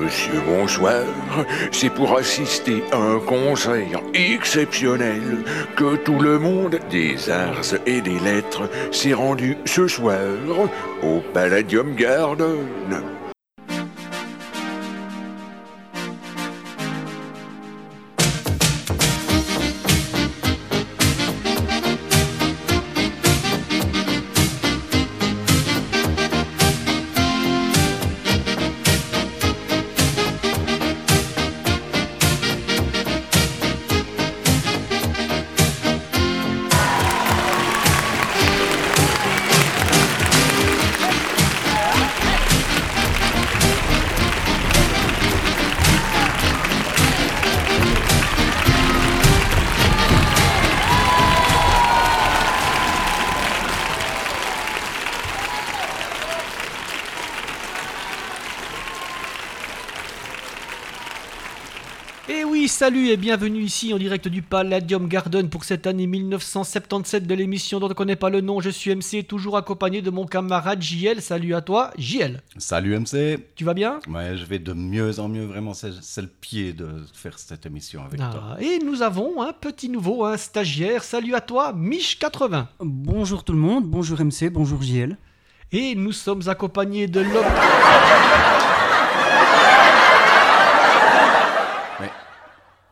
Monsieur, 0.00 0.40
bonsoir. 0.46 1.02
C'est 1.72 1.90
pour 1.90 2.16
assister 2.16 2.82
à 2.92 2.96
un 2.96 3.18
conseil 3.18 3.88
exceptionnel 4.14 5.44
que 5.74 5.96
tout 5.96 6.18
le 6.18 6.38
monde 6.38 6.78
des 6.90 7.30
arts 7.30 7.74
et 7.86 8.00
des 8.00 8.18
lettres 8.18 8.68
s'est 8.92 9.14
rendu 9.14 9.56
ce 9.64 9.88
soir 9.88 10.18
au 11.02 11.20
Palladium 11.32 11.94
Garden. 11.94 13.15
Salut 62.86 63.08
et 63.08 63.16
bienvenue 63.16 63.62
ici 63.62 63.92
en 63.92 63.98
direct 63.98 64.28
du 64.28 64.42
Palladium 64.42 65.08
Garden 65.08 65.48
pour 65.50 65.64
cette 65.64 65.88
année 65.88 66.06
1977 66.06 67.26
de 67.26 67.34
l'émission 67.34 67.80
dont 67.80 67.86
on 67.86 67.88
ne 67.88 67.94
connaît 67.94 68.14
pas 68.14 68.30
le 68.30 68.40
nom. 68.40 68.60
Je 68.60 68.70
suis 68.70 68.94
MC, 68.94 69.26
toujours 69.26 69.56
accompagné 69.56 70.02
de 70.02 70.10
mon 70.10 70.24
camarade 70.24 70.80
JL. 70.80 71.20
Salut 71.20 71.56
à 71.56 71.62
toi, 71.62 71.90
JL. 71.98 72.40
Salut 72.58 72.96
MC. 72.96 73.40
Tu 73.56 73.64
vas 73.64 73.74
bien? 73.74 73.98
Ouais, 74.08 74.36
je 74.36 74.44
vais 74.44 74.60
de 74.60 74.72
mieux 74.72 75.18
en 75.18 75.26
mieux, 75.26 75.46
vraiment, 75.46 75.74
c'est 75.74 76.20
le 76.22 76.28
pied 76.28 76.74
de 76.74 76.86
faire 77.12 77.40
cette 77.40 77.66
émission 77.66 78.04
avec 78.04 78.20
toi. 78.20 78.54
Ah, 78.56 78.62
Et 78.62 78.78
nous 78.78 79.02
avons 79.02 79.42
un 79.42 79.52
petit 79.52 79.88
nouveau, 79.88 80.24
un 80.24 80.36
stagiaire. 80.36 81.02
Salut 81.02 81.34
à 81.34 81.40
toi, 81.40 81.72
Mich80. 81.72 82.66
Bonjour 82.78 83.42
tout 83.42 83.52
le 83.52 83.58
monde, 83.58 83.86
bonjour 83.86 84.20
MC, 84.20 84.48
bonjour 84.48 84.80
JL. 84.80 85.16
Et 85.72 85.96
nous 85.96 86.12
sommes 86.12 86.48
accompagnés 86.48 87.08
de 87.08 87.18
l'homme. 87.18 88.75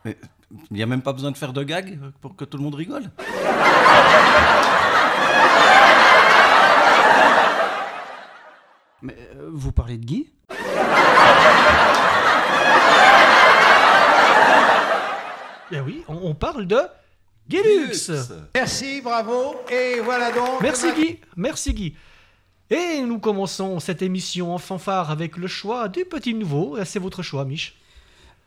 Mais 0.05 0.17
il 0.69 0.77
n'y 0.77 0.83
a 0.83 0.85
même 0.85 1.01
pas 1.01 1.13
besoin 1.13 1.31
de 1.31 1.37
faire 1.37 1.51
de 1.51 1.63
gag 1.63 1.99
pour 2.21 2.35
que 2.35 2.45
tout 2.45 2.57
le 2.57 2.63
monde 2.63 2.75
rigole. 2.75 3.09
Mais 9.01 9.15
euh, 9.35 9.49
vous 9.51 9.71
parlez 9.71 9.97
de 9.97 10.05
Guy? 10.05 10.29
Eh 15.71 15.79
oui, 15.79 16.03
on, 16.07 16.17
on 16.29 16.35
parle 16.35 16.67
de 16.67 16.79
Gilux. 17.49 18.11
Merci, 18.53 19.01
bravo. 19.01 19.55
Et 19.71 19.99
voilà 20.01 20.31
donc. 20.31 20.61
Merci 20.61 20.93
Guy, 20.93 21.19
merci 21.35 21.73
Guy. 21.73 21.95
Et 22.69 23.01
nous 23.01 23.19
commençons 23.19 23.79
cette 23.79 24.03
émission 24.03 24.53
en 24.53 24.59
fanfare 24.59 25.09
avec 25.09 25.37
le 25.37 25.47
choix 25.47 25.87
du 25.87 26.05
petit 26.05 26.35
nouveau. 26.35 26.77
C'est 26.85 26.99
votre 26.99 27.23
choix, 27.23 27.45
Mich. 27.45 27.75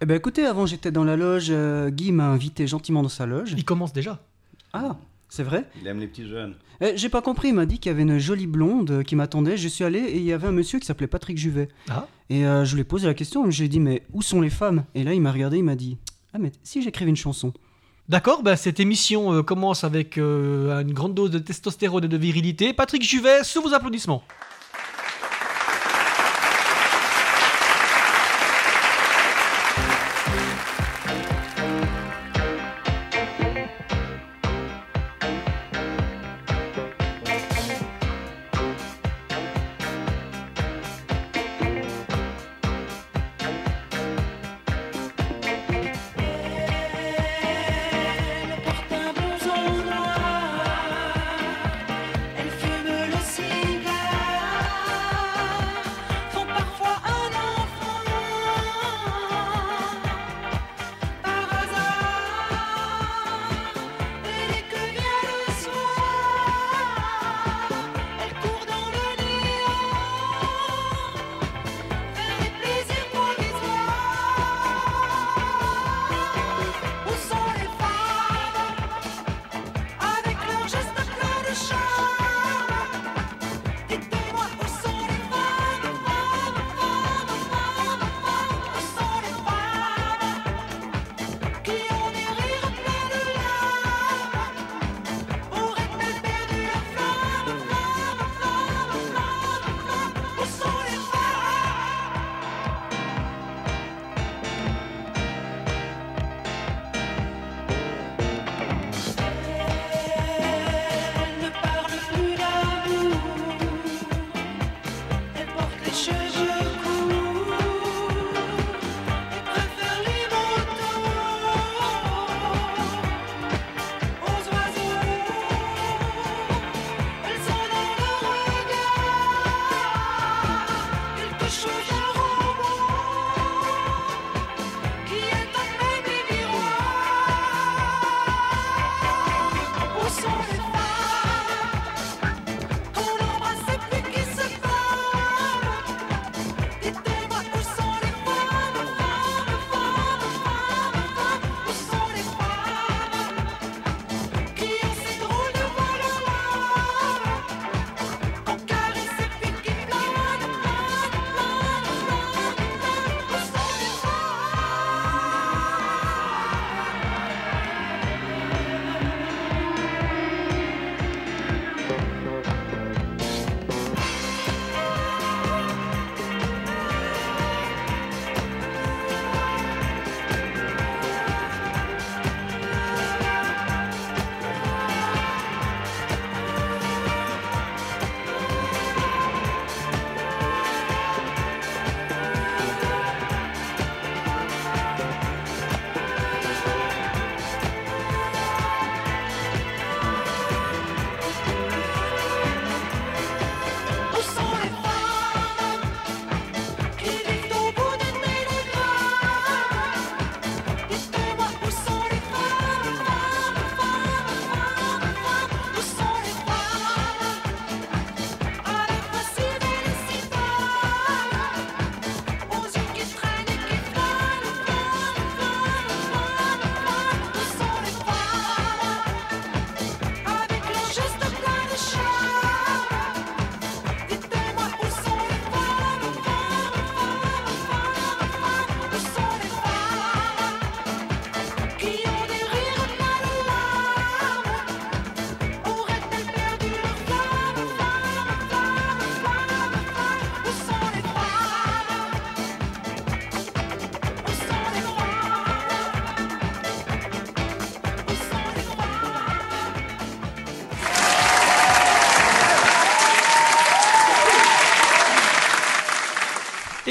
Eh 0.01 0.07
ben 0.07 0.15
écoutez, 0.17 0.47
avant 0.47 0.65
j'étais 0.67 0.93
dans 0.93 1.05
la 1.05 1.17
loge, 1.17 1.49
euh, 1.51 1.91
Guy 1.91 2.13
m'a 2.13 2.29
invité 2.29 2.67
gentiment 2.67 3.03
dans 3.03 3.09
sa 3.09 3.27
loge. 3.27 3.55
Il 3.57 3.65
commence 3.65 3.93
déjà. 3.93 4.21
Ah, 4.73 4.97
c'est 5.29 5.43
vrai 5.43 5.69
Il 5.81 5.87
aime 5.89 5.99
les 5.99 6.07
petits 6.07 6.29
jeunes. 6.29 6.55
Eh, 6.81 6.93
J'ai 6.97 7.09
pas 7.09 7.21
compris, 7.21 7.49
il 7.49 7.55
m'a 7.55 7.67
dit 7.67 7.79
qu'il 7.81 7.91
y 7.91 7.95
avait 7.95 8.03
une 8.03 8.19
jolie 8.19 8.47
blonde 8.47 8.91
euh, 8.91 9.03
qui 9.03 9.17
m'attendait. 9.17 9.57
Je 9.57 9.67
suis 9.67 9.83
allé 9.83 9.99
et 9.99 10.17
il 10.19 10.23
y 10.23 10.33
avait 10.33 10.47
un 10.47 10.53
monsieur 10.53 10.79
qui 10.79 10.87
s'appelait 10.87 11.09
Patrick 11.09 11.37
Juvet. 11.37 11.69
Ah, 11.91 12.07
Et 12.31 12.47
euh, 12.47 12.65
je 12.65 12.75
lui 12.75 12.83
ai 12.83 12.85
posé 12.85 13.07
la 13.09 13.15
question, 13.15 13.51
je 13.51 13.59
lui 13.59 13.67
ai 13.67 13.69
dit 13.69 13.81
mais 13.81 14.05
où 14.13 14.23
sont 14.23 14.41
les 14.41 14.51
femmes? 14.51 14.85
Et 14.95 15.03
là 15.03 15.15
il 15.15 15.21
m'a 15.21 15.33
regardé, 15.33 15.59
il 15.59 15.65
m'a 15.65 15.75
dit 15.75 15.99
ah 16.33 16.39
mais 16.39 16.53
si 16.63 16.81
j'écrivais 16.83 17.11
une 17.11 17.17
chanson. 17.17 17.53
D'accord, 18.09 18.43
bah, 18.43 18.57
cette 18.57 18.81
émission 18.81 19.35
euh, 19.35 19.43
commence 19.43 19.83
avec 19.85 20.17
euh, 20.17 20.81
une 20.81 20.95
grande 20.95 21.15
dose 21.15 21.31
de 21.31 21.39
testostérone 21.41 22.05
et 22.05 22.09
de 22.09 22.17
virilité. 22.17 22.73
Patrick 22.73 23.03
Juvet, 23.03 23.43
sous 23.45 23.61
vos 23.61 23.75
applaudissements. 23.75 24.23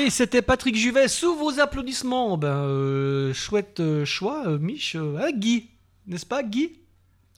Allez, 0.07 0.11
c'était 0.13 0.41
Patrick 0.41 0.77
Juvet 0.77 1.09
sous 1.09 1.35
vos 1.35 1.59
applaudissements. 1.59 2.37
Ben, 2.37 2.47
euh, 2.47 3.33
chouette 3.33 3.81
euh, 3.81 4.05
choix, 4.05 4.47
euh, 4.47 4.57
Mich. 4.57 4.95
euh, 4.95 5.17
hein, 5.19 5.31
Guy, 5.33 5.67
n'est-ce 6.05 6.25
pas, 6.25 6.43
Guy? 6.43 6.79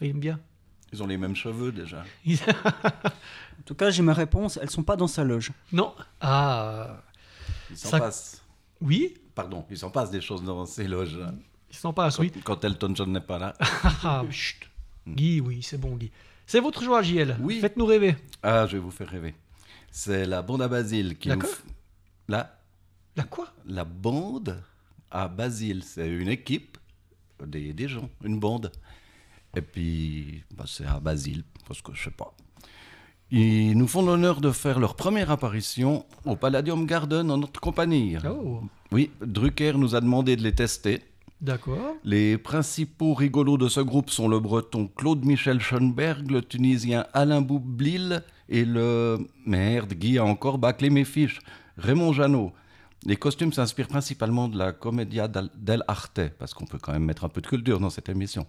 Il 0.01 0.09
aime 0.11 0.19
bien. 0.19 0.39
Ils 0.93 1.01
ont 1.01 1.07
les 1.07 1.17
mêmes 1.17 1.35
cheveux 1.35 1.71
déjà. 1.71 2.03
En 2.27 3.63
tout 3.65 3.73
cas, 3.73 3.89
j'ai 3.89 4.03
ma 4.03 4.13
réponse. 4.13 4.59
Elles 4.61 4.69
sont 4.69 4.83
pas 4.83 4.95
dans 4.95 5.07
sa 5.07 5.23
loge. 5.23 5.51
non. 5.71 5.95
Ah. 6.21 7.01
Ils 7.71 7.77
s'en 7.77 7.89
Ça- 7.89 7.99
passent. 7.99 8.43
Oui, 8.81 9.15
Pardon, 9.33 9.65
il 9.71 9.77
s'en 9.77 9.89
passe 9.89 10.11
des 10.11 10.21
choses 10.21 10.43
dans 10.43 10.67
ces 10.67 10.87
loges. 10.87 11.17
hein. 11.25 11.33
il 11.71 11.75
s'en 11.75 11.91
passe, 11.91 12.17
Quand, 12.17 12.21
oui. 12.21 12.31
quand 12.43 12.63
Elton 12.63 12.93
John 12.93 13.11
n'est 13.11 13.19
pas 13.19 13.39
là. 13.39 13.53
Ah, 14.03 14.21
chut. 14.29 14.69
Guy, 15.07 15.41
oui, 15.41 15.63
c'est 15.63 15.79
bon, 15.79 15.95
Guy. 15.95 16.11
C'est 16.45 16.59
votre 16.59 16.83
choix, 16.83 17.01
JL. 17.01 17.35
Oui. 17.41 17.59
Faites-nous 17.61 17.85
rêver. 17.87 18.15
Ah, 18.43 18.67
je 18.67 18.73
vais 18.73 18.79
vous 18.83 18.91
faire 18.91 19.09
rêver. 19.09 19.33
C'est 19.89 20.27
la 20.27 20.43
bande 20.43 20.61
à 20.61 20.67
Basile 20.67 21.17
qui 21.17 21.29
nous. 21.29 21.35
f- 21.39 21.61
La, 23.15 23.23
quoi? 23.23 23.47
La 23.65 23.83
bande 23.85 24.61
à 25.11 25.27
Basile, 25.27 25.83
c'est 25.83 26.07
une 26.09 26.29
équipe, 26.29 26.77
des, 27.45 27.73
des 27.73 27.87
gens, 27.87 28.09
une 28.23 28.39
bande. 28.39 28.71
Et 29.55 29.61
puis, 29.61 30.43
bah, 30.55 30.65
c'est 30.67 30.85
à 30.85 30.99
Basile, 30.99 31.43
parce 31.67 31.81
que 31.81 31.93
je 31.93 32.03
sais 32.03 32.11
pas. 32.11 32.33
Ils 33.31 33.77
nous 33.77 33.87
font 33.87 34.03
l'honneur 34.03 34.41
de 34.41 34.51
faire 34.51 34.79
leur 34.79 34.95
première 34.95 35.29
apparition 35.31 36.05
au 36.25 36.35
Palladium 36.35 36.85
Garden 36.85 37.29
en 37.29 37.37
notre 37.37 37.59
compagnie. 37.59 38.17
Oh, 38.27 38.61
Oui, 38.91 39.11
Drucker 39.21 39.73
nous 39.73 39.93
a 39.95 40.01
demandé 40.01 40.35
de 40.35 40.41
les 40.41 40.53
tester. 40.55 41.01
d'accord. 41.41 41.95
Les 42.03 42.37
principaux 42.39 43.13
rigolos 43.13 43.57
de 43.57 43.67
ce 43.67 43.81
groupe 43.81 44.09
sont 44.09 44.27
le 44.27 44.39
breton 44.39 44.87
Claude 44.87 45.25
Michel 45.25 45.59
Schoenberg, 45.59 46.29
le 46.31 46.41
tunisien 46.41 47.05
Alain 47.13 47.41
Boublil 47.41 48.23
et 48.49 48.65
le. 48.65 49.19
Merde, 49.45 49.93
Guy 49.93 50.17
a 50.17 50.25
encore 50.25 50.57
bâclé 50.57 50.89
mes 50.89 51.05
fiches. 51.05 51.39
Raymond 51.77 52.13
Jeannot. 52.13 52.51
Les 53.05 53.15
costumes 53.15 53.53
s'inspirent 53.53 53.87
principalement 53.87 54.49
de 54.49 54.57
la 54.57 54.73
Commedia 54.73 55.27
del- 55.29 55.49
dell'arte, 55.55 56.19
parce 56.37 56.53
qu'on 56.53 56.65
peut 56.65 56.77
quand 56.79 56.91
même 56.91 57.05
mettre 57.05 57.23
un 57.23 57.29
peu 57.29 57.39
de 57.39 57.47
culture 57.47 57.79
dans 57.79 57.89
cette 57.89 58.09
émission. 58.09 58.45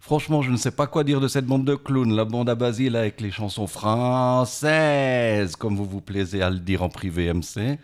Franchement, 0.00 0.42
je 0.42 0.50
ne 0.50 0.56
sais 0.56 0.72
pas 0.72 0.88
quoi 0.88 1.04
dire 1.04 1.20
de 1.20 1.28
cette 1.28 1.46
bande 1.46 1.64
de 1.64 1.76
clowns, 1.76 2.12
la 2.14 2.24
bande 2.24 2.48
à 2.50 2.56
Basile 2.56 2.96
avec 2.96 3.20
les 3.20 3.30
chansons 3.30 3.68
françaises, 3.68 5.54
comme 5.56 5.76
vous 5.76 5.84
vous 5.84 6.00
plaisez 6.00 6.42
à 6.42 6.50
le 6.50 6.58
dire 6.58 6.82
en 6.82 6.88
privé, 6.88 7.32
MC. 7.32 7.78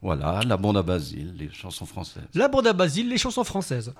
Voilà, 0.00 0.40
la 0.46 0.56
bande 0.56 0.76
à 0.76 0.82
Basile, 0.82 1.34
les 1.36 1.50
chansons 1.52 1.86
françaises. 1.86 2.22
La 2.34 2.46
bande 2.48 2.68
à 2.68 2.72
Basile, 2.72 3.08
les 3.08 3.18
chansons 3.18 3.44
françaises. 3.44 3.92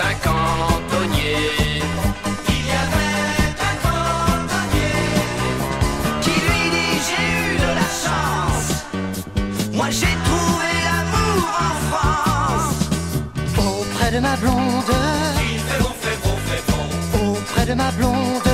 Un 0.00 0.14
cantonnier. 0.26 1.82
Il 2.48 2.62
y 2.66 2.74
avait 2.84 3.14
un 3.68 3.76
cantonnier 3.86 4.98
qui 6.22 6.30
lui 6.46 6.62
dit 6.74 6.96
j'ai 7.06 7.26
eu 7.38 7.56
de 7.64 7.70
la 7.80 7.88
chance. 8.02 8.68
Moi 9.72 9.88
j'ai 9.90 10.14
trouvé 10.26 10.70
l'amour 10.86 11.44
en 11.68 11.74
France. 11.88 12.78
Auprès 13.58 14.10
de 14.12 14.18
ma 14.20 14.36
blonde, 14.36 14.92
Il 15.52 15.58
fait 15.60 15.80
bon, 15.82 15.94
fait 16.02 16.18
bon, 16.24 16.36
fait 16.48 16.62
bon. 16.72 17.32
auprès 17.32 17.66
de 17.66 17.74
ma 17.74 17.90
blonde. 17.92 18.45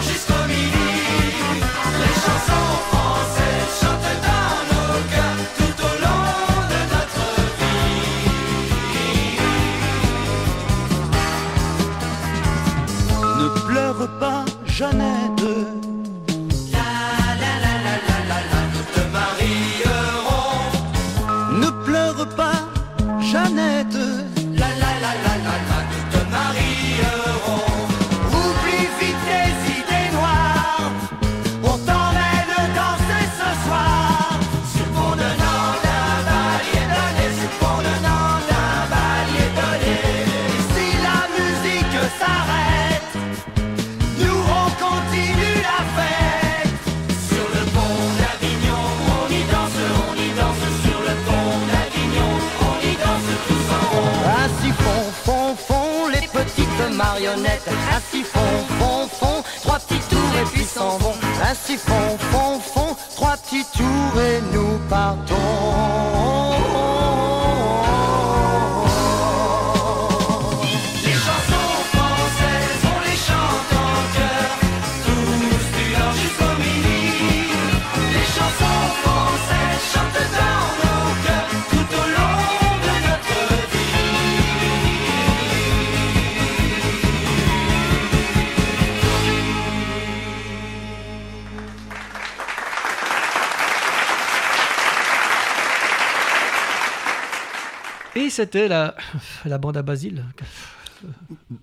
Jusqu'au 0.00 0.46
midi. 0.46 0.88
Les 1.98 2.14
chansons 2.14 3.01
c'était 98.42 98.66
la, 98.66 98.96
la 99.44 99.58
bande 99.58 99.76
à 99.76 99.82
Basile. 99.82 100.24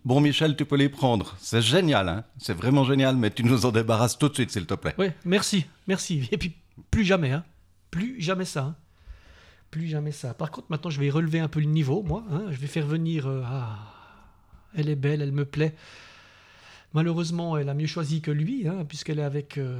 Bon, 0.05 0.21
Michel, 0.21 0.55
tu 0.55 0.63
peux 0.63 0.77
les 0.77 0.87
prendre. 0.87 1.35
C'est 1.37 1.61
génial, 1.61 2.07
hein 2.07 2.23
C'est 2.37 2.53
vraiment 2.53 2.85
génial, 2.85 3.17
mais 3.17 3.31
tu 3.31 3.43
nous 3.43 3.65
en 3.65 3.71
débarrasses 3.71 4.17
tout 4.17 4.29
de 4.29 4.33
suite, 4.33 4.51
s'il 4.51 4.65
te 4.65 4.75
plaît. 4.75 4.95
Oui, 4.97 5.07
merci, 5.25 5.65
merci. 5.87 6.29
Et 6.31 6.37
puis, 6.37 6.55
plus 6.89 7.03
jamais, 7.03 7.31
hein 7.31 7.43
Plus 7.91 8.21
jamais 8.21 8.45
ça, 8.45 8.63
hein. 8.63 8.75
Plus 9.71 9.87
jamais 9.87 10.13
ça. 10.13 10.33
Par 10.33 10.51
contre, 10.51 10.67
maintenant, 10.69 10.89
je 10.89 10.99
vais 11.01 11.09
relever 11.09 11.39
un 11.39 11.49
peu 11.49 11.59
le 11.59 11.65
niveau, 11.65 12.01
moi. 12.01 12.23
Hein. 12.31 12.43
Je 12.49 12.57
vais 12.57 12.67
faire 12.67 12.87
venir... 12.87 13.27
Euh, 13.27 13.43
ah, 13.45 13.77
elle 14.73 14.89
est 14.89 14.95
belle, 14.95 15.21
elle 15.21 15.33
me 15.33 15.45
plaît. 15.45 15.75
Malheureusement, 16.93 17.57
elle 17.57 17.67
a 17.67 17.73
mieux 17.73 17.87
choisi 17.87 18.21
que 18.21 18.31
lui, 18.31 18.67
hein, 18.67 18.85
puisqu'elle 18.87 19.19
est 19.19 19.23
avec 19.23 19.57
euh, 19.57 19.79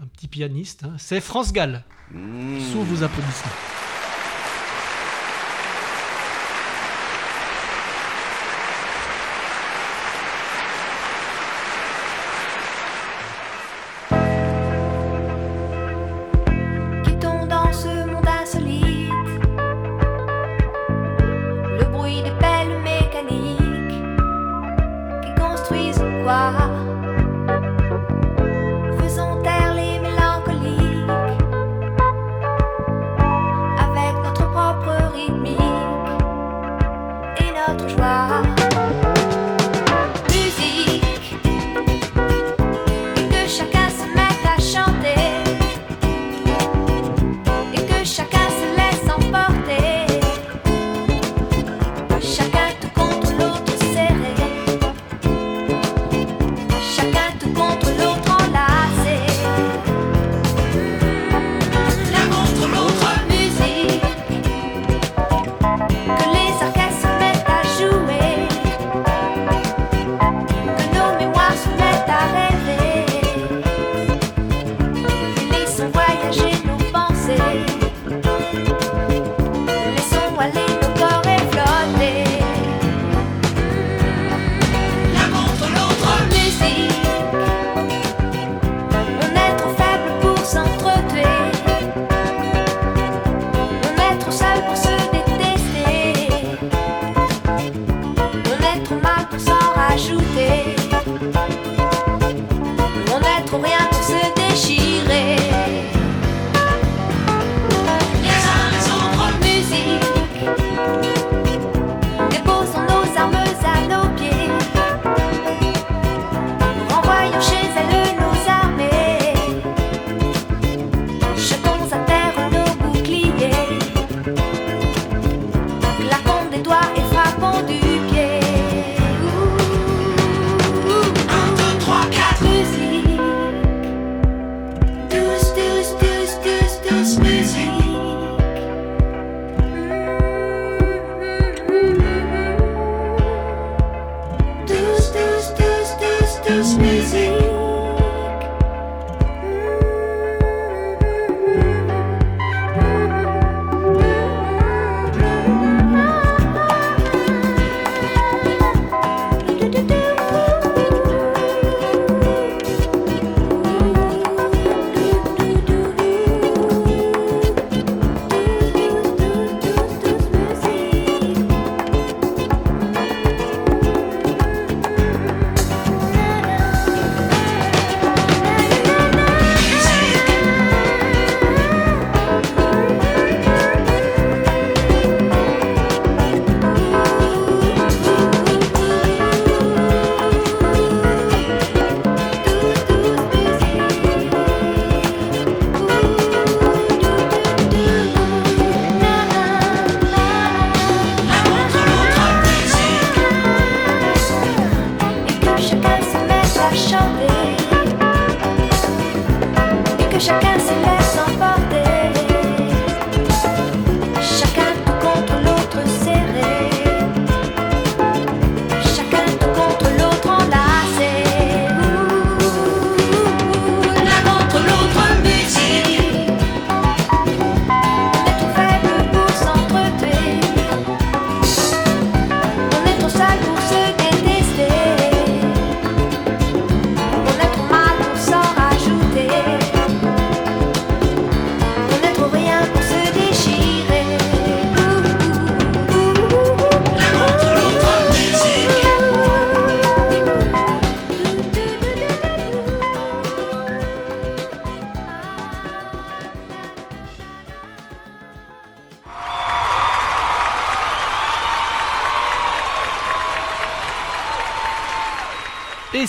un 0.00 0.06
petit 0.06 0.28
pianiste. 0.28 0.84
C'est 0.98 1.20
France 1.20 1.52
Gall, 1.52 1.82
mmh. 2.10 2.60
sous 2.60 2.82
vos 2.82 3.02
applaudissements. 3.02 3.81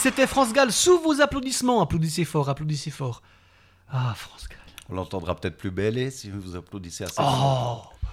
c'était 0.04 0.28
France 0.28 0.52
Gall 0.52 0.70
sous 0.70 1.00
vos 1.00 1.22
applaudissements. 1.22 1.82
Applaudissez 1.82 2.26
fort, 2.26 2.50
applaudissez 2.50 2.90
fort. 2.90 3.22
Ah, 3.90 4.14
France 4.18 4.50
Gall. 4.50 4.60
On 4.90 4.96
l'entendra 4.96 5.34
peut-être 5.34 5.56
plus 5.56 5.72
belle 5.72 6.12
si 6.12 6.30
vous 6.30 6.58
applaudissez 6.58 7.06
assez 7.06 7.14
oh. 7.20 7.22
fort. 7.22 7.94
Oh 7.94 8.08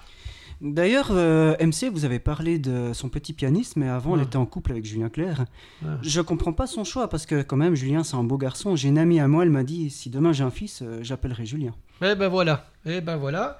D'ailleurs, 0.61 1.09
euh, 1.11 1.53
MC, 1.59 1.89
vous 1.91 2.05
avez 2.05 2.19
parlé 2.19 2.59
de 2.59 2.93
son 2.93 3.09
petit 3.09 3.33
pianiste, 3.33 3.75
mais 3.75 3.89
avant, 3.89 4.11
ouais. 4.11 4.19
elle 4.19 4.25
était 4.25 4.37
en 4.37 4.45
couple 4.45 4.71
avec 4.71 4.85
Julien 4.85 5.09
Clerc. 5.09 5.43
Ouais. 5.81 5.89
Je 6.01 6.21
comprends 6.21 6.53
pas 6.53 6.65
son 6.65 6.85
choix, 6.85 7.09
parce 7.09 7.25
que 7.25 7.41
quand 7.41 7.57
même, 7.57 7.75
Julien, 7.75 8.05
c'est 8.05 8.15
un 8.15 8.23
beau 8.23 8.37
garçon. 8.37 8.77
J'ai 8.77 8.87
une 8.87 8.97
amie 8.97 9.19
à 9.19 9.27
moi, 9.27 9.43
elle 9.43 9.49
m'a 9.49 9.63
dit, 9.63 9.89
si 9.89 10.09
demain 10.09 10.31
j'ai 10.31 10.45
un 10.45 10.51
fils, 10.51 10.83
euh, 10.83 10.99
j'appellerai 11.01 11.45
Julien. 11.45 11.73
Eh 12.01 12.15
ben 12.15 12.29
voilà, 12.29 12.67
eh 12.85 13.01
ben 13.01 13.17
voilà. 13.17 13.59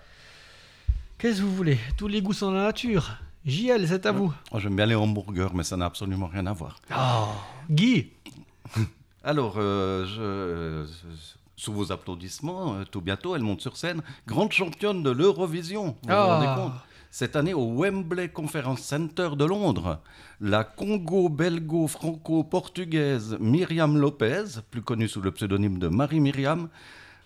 Qu'est-ce 1.18 1.40
que 1.40 1.44
vous 1.44 1.54
voulez? 1.54 1.78
Tous 1.98 2.08
les 2.08 2.22
goûts 2.22 2.32
sont 2.32 2.52
dans 2.52 2.54
la 2.54 2.64
nature. 2.64 3.18
JL, 3.46 3.88
c'est 3.88 4.06
à 4.06 4.14
vous. 4.14 4.32
Oh, 4.52 4.60
J'aime 4.60 4.78
bien 4.78 4.86
les 4.86 4.96
hamburgers, 4.96 5.50
mais 5.54 5.64
ça 5.64 5.76
n'a 5.76 5.86
absolument 5.88 6.28
rien 6.28 6.46
à 6.46 6.54
voir. 6.54 6.80
Oh. 6.96 7.26
Guy 7.70 8.12
Alors, 9.24 9.56
euh, 9.58 10.06
je- 10.06 10.86
sous 11.56 11.74
vos 11.74 11.92
applaudissements, 11.92 12.74
euh, 12.76 12.84
tout 12.90 13.02
bientôt, 13.02 13.36
elle 13.36 13.44
monte 13.44 13.62
sur 13.62 13.78
scène, 13.78 14.02
grande 14.26 14.52
championne 14.52 15.04
de 15.04 15.12
l'Eurovision. 15.12 15.96
Vous 16.04 16.10
vous 16.10 16.14
Ah. 16.14 16.40
rendez 16.40 16.62
compte 16.62 16.74
Cette 17.14 17.36
année 17.36 17.54
au 17.54 17.74
Wembley 17.76 18.30
Conference 18.30 18.80
Center 18.82 19.30
de 19.38 19.44
Londres, 19.46 20.00
la 20.40 20.64
Congo-Belgo-Franco-Portugaise 20.64 23.38
Myriam 23.40 23.98
Lopez, 23.98 24.44
plus 24.70 24.82
connue 24.82 25.08
sous 25.08 25.22
le 25.22 25.32
pseudonyme 25.32 25.78
de 25.78 25.88
Marie 25.88 26.20
Myriam, 26.20 26.70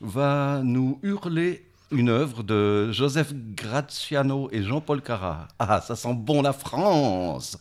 va 0.02 0.62
nous 0.63 1.00
hurler 1.04 1.65
une 1.91 2.10
œuvre 2.10 2.43
de 2.43 2.91
Joseph 2.91 3.34
Graziano 3.56 4.50
et 4.52 4.63
Jean-Paul 4.63 5.02
Carrat. 5.02 5.48
Ah, 5.60 5.82
ça 5.82 5.95
sent 5.95 6.13
bon 6.15 6.41
la 6.41 6.54
France 6.54 7.58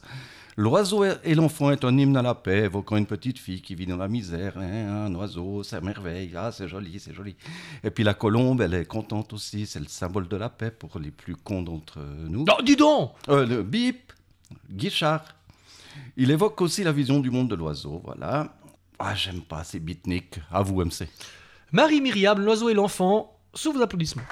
L'oiseau 0.56 1.04
et 1.04 1.34
l'enfant 1.34 1.70
est 1.72 1.84
un 1.84 1.96
hymne 1.98 2.16
à 2.16 2.22
la 2.22 2.34
paix, 2.34 2.64
évoquant 2.64 2.96
une 2.96 3.06
petite 3.06 3.38
fille 3.38 3.60
qui 3.60 3.74
vit 3.74 3.86
dans 3.86 3.96
la 3.96 4.06
misère. 4.08 4.56
hein, 4.56 5.06
un 5.06 5.14
oiseau, 5.16 5.62
c'est 5.64 5.80
merveille, 5.80 6.32
ah, 6.36 6.52
c'est 6.52 6.68
joli, 6.68 7.00
c'est 7.00 7.12
joli. 7.12 7.34
Et 7.82 7.90
puis 7.90 8.04
la 8.04 8.14
colombe, 8.14 8.60
elle 8.60 8.74
est 8.74 8.84
contente 8.84 9.32
aussi, 9.32 9.66
c'est 9.66 9.80
le 9.80 9.88
symbole 9.88 10.28
de 10.28 10.36
la 10.36 10.48
paix 10.48 10.70
pour 10.70 10.98
les 11.00 11.10
plus 11.10 11.34
cons 11.34 11.62
d'entre 11.62 11.98
nous. 12.28 12.44
non, 12.44 12.56
dis 12.64 12.76
donc 12.76 13.12
Euh, 13.28 13.44
le 13.46 13.62
bip, 13.62 14.12
Guichard. 14.70 15.24
Il 16.16 16.30
évoque 16.30 16.60
aussi 16.60 16.84
la 16.84 16.92
vision 16.92 17.18
du 17.20 17.30
monde 17.30 17.50
de 17.50 17.54
l'oiseau, 17.56 18.00
voilà. 18.04 18.54
Ah, 18.98 19.14
j'aime 19.14 19.40
pas 19.42 19.64
ces 19.64 19.80
beatniks. 19.80 20.38
À 20.52 20.62
vous, 20.62 20.80
MC. 20.84 21.08
Marie-Myriam, 21.72 22.40
l'oiseau 22.40 22.68
et 22.68 22.74
l'enfant, 22.74 23.36
sous 23.52 23.72
vos 23.72 23.82
applaudissements. 23.82 24.22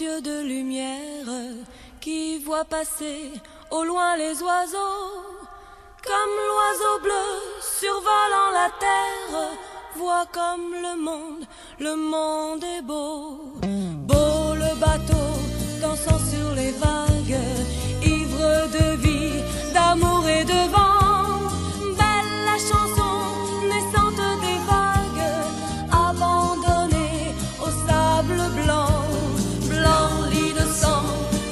De 0.00 0.42
lumière 0.42 1.26
qui 2.00 2.38
voit 2.38 2.64
passer 2.64 3.32
au 3.72 3.82
loin 3.82 4.16
les 4.16 4.40
oiseaux. 4.42 5.24
Comme 6.04 6.34
l'oiseau 6.48 7.02
bleu 7.02 7.28
survolant 7.60 8.52
la 8.52 8.70
terre, 8.78 9.40
voit 9.96 10.26
comme 10.32 10.72
le 10.72 11.02
monde, 11.02 11.44
le 11.80 11.96
monde 11.96 12.62
est 12.62 12.82
beau. 12.82 13.58
Beau 14.06 14.54
le 14.54 14.78
bateau 14.78 15.28
dansant 15.80 16.20
sur 16.30 16.54
les 16.54 16.70
vagues, 16.70 17.40
ivre 18.04 18.68
de 18.70 18.96
vie, 19.02 19.42
d'amour 19.74 20.28
et 20.28 20.44
de 20.44 20.70
vent. 20.70 20.87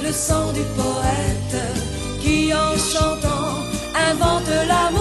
Le 0.07 0.13
sang 0.13 0.53
du 0.53 0.61
poète, 0.79 1.63
qui 2.21 2.53
en 2.53 2.77
chantant 2.77 3.51
invente 4.09 4.49
l'amour 4.69 4.96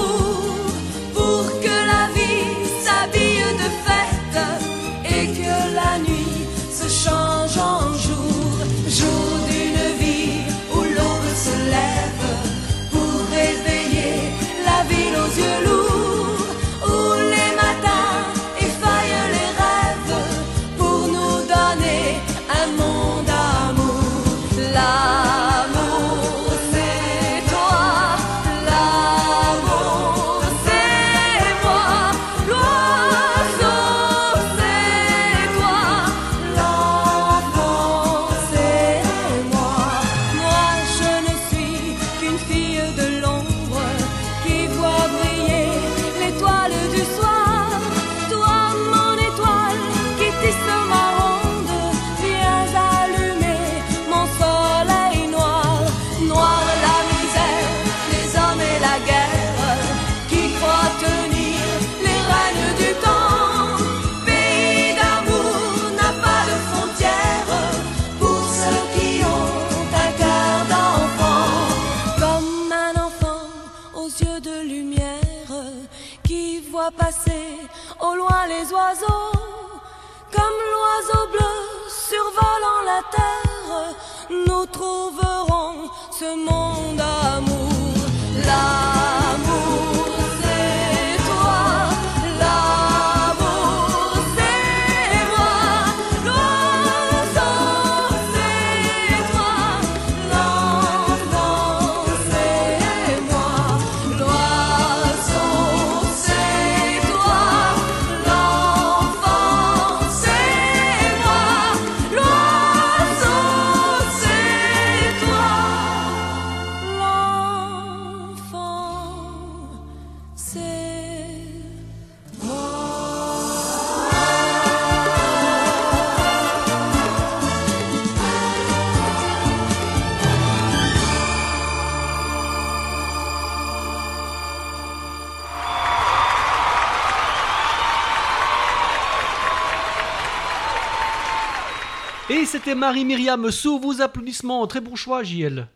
c'était 142.67 142.81
Marie-Myriam, 142.81 143.49
sous 143.53 143.79
vos 143.79 144.01
applaudissements. 144.03 144.67
Très 144.67 144.81
bon 144.81 144.97
choix, 144.97 145.23
JL. 145.23 145.69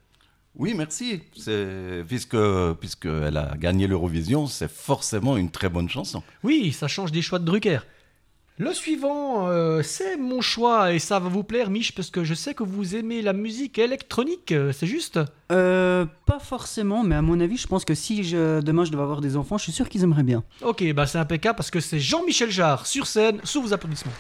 Oui, 0.57 0.74
merci. 0.76 1.20
C'est- 1.37 2.03
Puisque, 2.09 2.37
puisqu'elle 2.81 3.37
a 3.37 3.55
gagné 3.57 3.87
l'Eurovision, 3.87 4.48
c'est 4.48 4.68
forcément 4.68 5.37
une 5.37 5.53
très 5.53 5.68
bonne 5.68 5.88
chanson. 5.88 6.20
Oui, 6.42 6.72
ça 6.72 6.88
change 6.88 7.12
des 7.12 7.22
choix 7.22 7.38
de 7.38 7.44
Drucker. 7.44 7.79
Le 8.59 8.74
suivant, 8.74 9.46
euh, 9.48 9.83
c'est 9.85 10.16
mon 10.16 10.40
choix 10.40 10.92
et 10.92 10.98
ça 10.98 11.20
va 11.20 11.29
vous 11.29 11.44
plaire, 11.44 11.70
Mich, 11.70 11.94
parce 11.94 12.11
que 12.11 12.24
je 12.24 12.35
sais 12.35 12.55
que 12.55 12.64
vous 12.64 12.96
aimez 12.96 13.22
la 13.22 13.35
musique 13.35 13.79
électronique, 13.79 14.50
euh, 14.50 14.72
c'est 14.72 14.88
juste? 14.88 15.20
Euh, 15.53 16.07
pas 16.26 16.40
forcément, 16.40 17.05
mais 17.05 17.14
à 17.14 17.22
mon 17.22 17.38
avis, 17.38 17.57
je 17.57 17.68
pense 17.68 17.85
que 17.85 17.94
si 17.94 18.24
je, 18.24 18.61
demain 18.61 18.85
je 18.85 18.90
devais 18.90 19.05
avoir 19.05 19.20
des 19.20 19.37
enfants, 19.37 19.59
je 19.59 19.62
suis 19.62 19.72
sûr 19.72 19.88
qu'ils 19.88 20.03
aimeraient 20.03 20.24
bien. 20.24 20.42
Ok, 20.62 20.83
bah 20.92 21.07
c'est 21.07 21.18
impeccable 21.18 21.55
parce 21.57 21.70
que 21.70 21.79
c'est 21.79 22.00
Jean-Michel 22.00 22.50
Jarre 22.50 22.85
sur 22.87 23.07
scène, 23.07 23.40
sous 23.44 23.62
vos 23.62 23.72
applaudissements. 23.72 24.12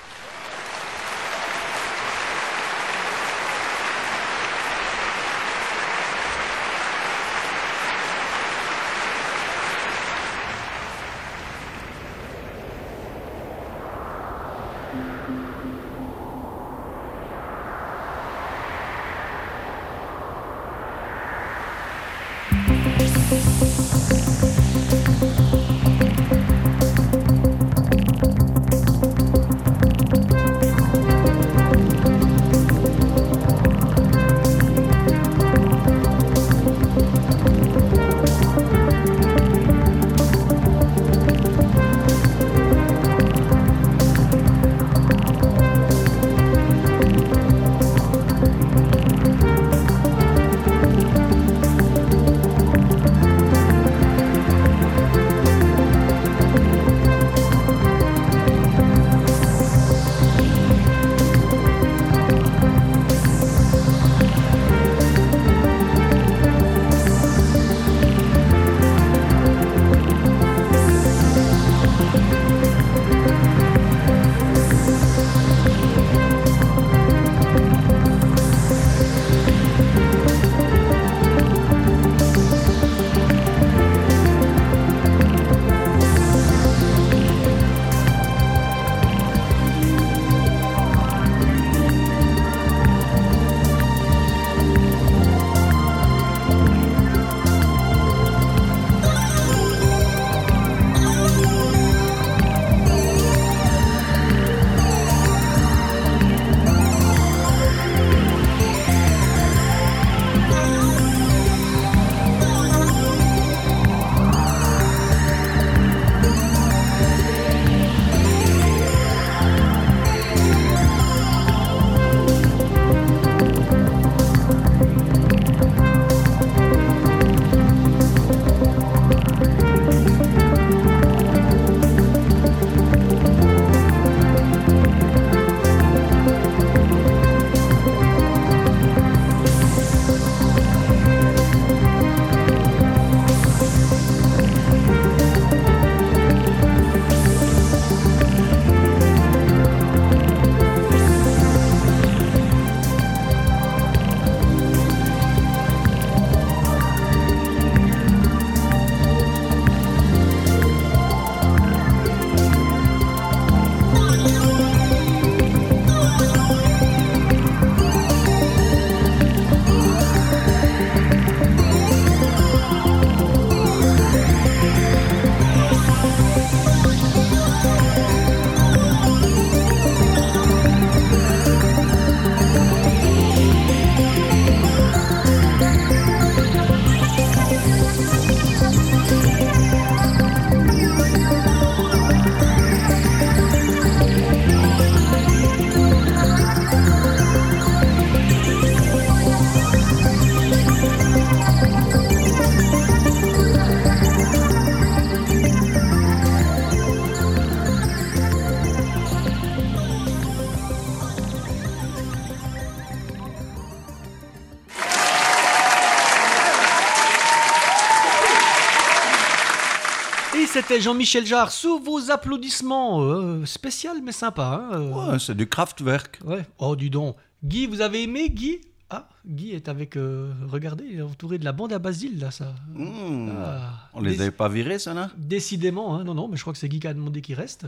C'était 220.70 220.82
Jean-Michel 220.82 221.26
Jarre 221.26 221.50
sous 221.50 221.80
vos 221.80 222.12
applaudissements. 222.12 223.00
euh, 223.02 223.44
spécial 223.44 223.96
mais 224.04 224.12
sympa. 224.12 224.68
hein, 224.72 224.78
euh. 224.78 225.12
Ouais, 225.12 225.18
c'est 225.18 225.36
du 225.36 225.48
Kraftwerk. 225.48 226.20
Ouais. 226.24 226.44
Oh, 226.58 226.76
dis 226.76 226.90
donc. 226.90 227.16
Guy, 227.42 227.66
vous 227.66 227.80
avez 227.80 228.04
aimé 228.04 228.30
Guy? 228.30 228.60
Ah, 228.88 229.08
Guy 229.26 229.50
est 229.50 229.68
avec. 229.68 229.96
euh, 229.96 230.32
regardez, 230.48 230.84
il 230.88 230.98
est 230.98 231.02
entouré 231.02 231.38
de 231.38 231.44
la 231.44 231.50
bande 231.50 231.72
à 231.72 231.80
Basile, 231.80 232.20
là, 232.20 232.30
ça. 232.30 232.54
Mmh. 232.72 233.30
Ah, 233.44 233.88
On 233.94 234.00
les 234.00 234.20
avait 234.20 234.30
pas 234.30 234.48
virés, 234.48 234.78
ça, 234.78 234.94
là? 234.94 235.10
Décidément, 235.16 235.96
hein, 235.96 236.04
non, 236.04 236.14
non, 236.14 236.28
mais 236.28 236.36
je 236.36 236.42
crois 236.42 236.52
que 236.52 236.58
c'est 236.60 236.68
Guy 236.68 236.78
qui 236.78 236.86
a 236.86 236.94
demandé 236.94 237.20
qu'il 237.20 237.34
reste. 237.34 237.66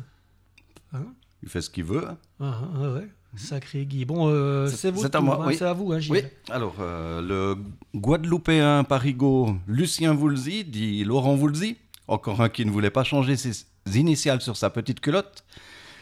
Hein 0.92 1.06
Il 1.42 1.48
fait 1.48 1.60
ce 1.60 1.70
qu'il 1.70 1.84
veut. 1.84 2.06
Ah, 2.06 2.16
ah, 2.40 2.78
ouais, 2.82 2.88
ouais. 3.00 3.08
Sacré 3.34 3.84
Guy. 3.84 4.04
Bon, 4.04 4.28
euh, 4.28 4.68
C'est- 4.68 4.92
vous. 4.92 5.02
c'est 5.02 5.14
à 5.16 5.20
moi, 5.20 5.40
hein, 5.42 5.46
oui. 5.48 5.56
C'est 5.56 5.64
à 5.64 5.72
vous, 5.72 5.92
hein, 5.92 5.98
Gilles. 5.98 6.12
Oui, 6.12 6.22
alors 6.50 6.76
euh, 6.80 7.20
le 7.20 7.56
Guadeloupéen 7.98 8.84
parigot 8.84 9.56
Lucien 9.66 10.12
Voulzy, 10.14 10.64
dit 10.64 11.02
Laurent 11.02 11.34
Voulzy, 11.34 11.78
encore 12.12 12.40
un 12.40 12.48
qui 12.48 12.64
ne 12.64 12.70
voulait 12.70 12.90
pas 12.90 13.04
changer 13.04 13.36
ses 13.36 13.64
initiales 13.94 14.40
sur 14.40 14.56
sa 14.56 14.70
petite 14.70 15.00
culotte, 15.00 15.44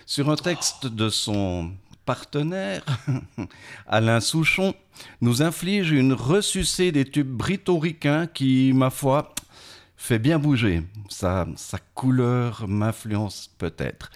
sur 0.06 0.28
un 0.30 0.36
texte 0.36 0.86
de 0.86 1.08
son 1.08 1.70
partenaire, 2.04 2.82
Alain 3.86 4.20
Souchon, 4.20 4.74
nous 5.20 5.42
inflige 5.42 5.92
une 5.92 6.12
ressucée 6.12 6.90
des 6.92 7.04
tubes 7.04 7.30
britoricains 7.30 8.26
qui, 8.26 8.72
ma 8.74 8.90
foi, 8.90 9.34
fait 9.96 10.18
bien 10.18 10.38
bouger. 10.38 10.82
Sa, 11.08 11.46
sa 11.56 11.78
couleur 11.94 12.66
m'influence 12.66 13.50
peut-être. 13.58 14.10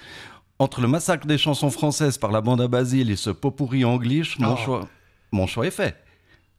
Entre 0.59 0.81
le 0.81 0.89
massacre 0.89 1.27
des 1.27 1.39
chansons 1.39 1.71
françaises 1.71 2.19
par 2.19 2.33
la 2.33 2.41
bande 2.41 2.61
à 2.61 2.69
Basile 2.69 3.11
et 3.11 3.17
ce 3.17 3.31
pot 3.31 3.51
pourri 3.51 3.85
anglish, 3.85 4.39
mon, 4.39 4.55
Oh. 4.55 4.57
choix, 4.57 4.89
mon 5.31 5.47
choix 5.47 5.67
est 5.67 5.71
fait. 5.71 5.97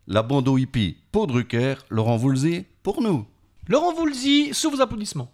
La 0.08 0.22
bande 0.22 0.48
au 0.48 0.58
hippie 0.58 0.98
pour 1.12 1.28
Drucker, 1.28 1.76
Laurent 1.90 2.18
Voulzy 2.18 2.66
pour 2.84 3.02
nous. 3.02 3.26
Laurent 3.68 3.94
Voulzy, 3.94 4.54
sous 4.54 4.70
vos 4.70 4.80
applaudissements. 4.80 5.28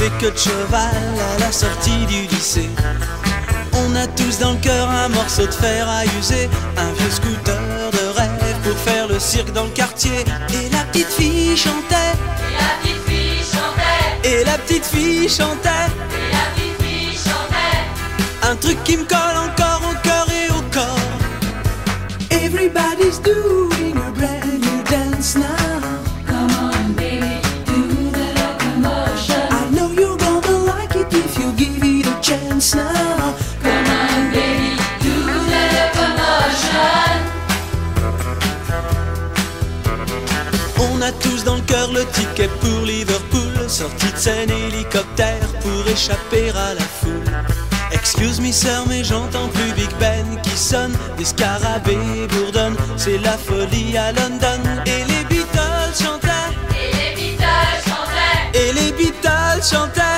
Plissée 0.00 0.12
que 0.18 0.26
de 0.32 0.38
cheval 0.38 0.94
à 1.34 1.40
la 1.40 1.52
sortie 1.52 2.06
du 2.06 2.22
lycée. 2.34 2.70
On 3.72 3.94
a 3.96 4.06
tous 4.06 4.38
dans 4.38 4.52
le 4.52 4.58
cœur 4.58 4.88
un 4.88 5.08
morceau 5.08 5.46
de 5.46 5.52
fer 5.52 5.88
à 5.88 6.04
user, 6.18 6.48
un 6.76 6.92
vieux 6.92 7.10
scooter 7.10 7.60
de 7.92 8.18
rêve 8.18 8.56
pour 8.62 8.76
faire 8.78 9.08
le 9.08 9.18
cirque 9.18 9.52
dans 9.52 9.64
le 9.64 9.70
quartier. 9.70 10.24
Et 10.52 10.68
la 10.70 10.84
petite 10.84 11.08
fille 11.08 11.56
chantait. 11.56 12.14
Et 12.48 12.54
la 12.58 12.68
petite 12.80 13.04
fille 13.06 13.44
chantait. 13.52 14.28
Et 14.28 14.44
la 14.44 14.58
petite 14.58 14.86
fille 14.86 15.28
chantait. 15.28 15.68
Et 16.16 16.32
la 16.32 16.44
petite 16.54 16.82
fille 16.82 17.16
chantait. 17.16 18.50
Un 18.50 18.56
truc 18.56 18.82
qui 18.84 18.96
me 18.96 19.04
colle 19.04 19.38
encore 19.48 19.82
au 19.90 19.94
cœur 20.02 20.26
et 20.30 20.50
au 20.50 20.62
corps. 20.72 20.98
Everybody's 22.30 23.20
doing 23.20 23.69
De 44.20 44.24
scène 44.24 44.50
hélicoptère 44.50 45.48
pour 45.62 45.88
échapper 45.88 46.50
à 46.50 46.74
la 46.74 46.82
foule. 46.82 47.24
Excuse 47.90 48.38
me 48.38 48.52
sœur 48.52 48.84
mais 48.86 49.02
j'entends 49.02 49.48
plus 49.48 49.72
Big 49.72 49.88
Ben 49.98 50.38
qui 50.42 50.58
sonne 50.58 50.92
Des 51.16 51.24
scarabées 51.24 52.26
bourdonnent 52.28 52.76
C'est 52.98 53.16
la 53.16 53.38
folie 53.38 53.96
à 53.96 54.12
London 54.12 54.60
Et 54.84 55.04
les 55.04 55.24
Beatles 55.24 55.94
chantaient 56.02 56.52
Et 56.76 56.92
les 56.92 57.14
Beatles 57.14 57.82
chantaient. 57.88 58.58
Et 58.58 58.72
les 58.74 58.92
Beatles 58.92 59.62
chantaient 59.62 60.09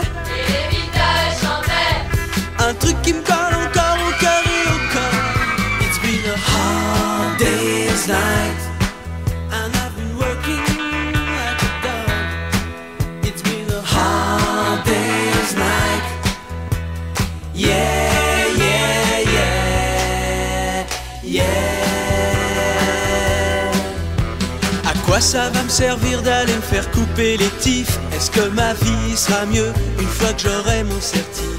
servir 25.72 26.20
d'aller 26.20 26.54
me 26.54 26.60
faire 26.60 26.88
couper 26.90 27.38
les 27.38 27.48
tifs 27.58 27.98
Est-ce 28.14 28.30
que 28.30 28.46
ma 28.50 28.74
vie 28.74 29.16
sera 29.16 29.46
mieux 29.46 29.72
une 29.98 30.06
fois 30.06 30.32
que 30.34 30.42
j'aurai 30.42 30.84
mon 30.84 31.00
certif? 31.00 31.58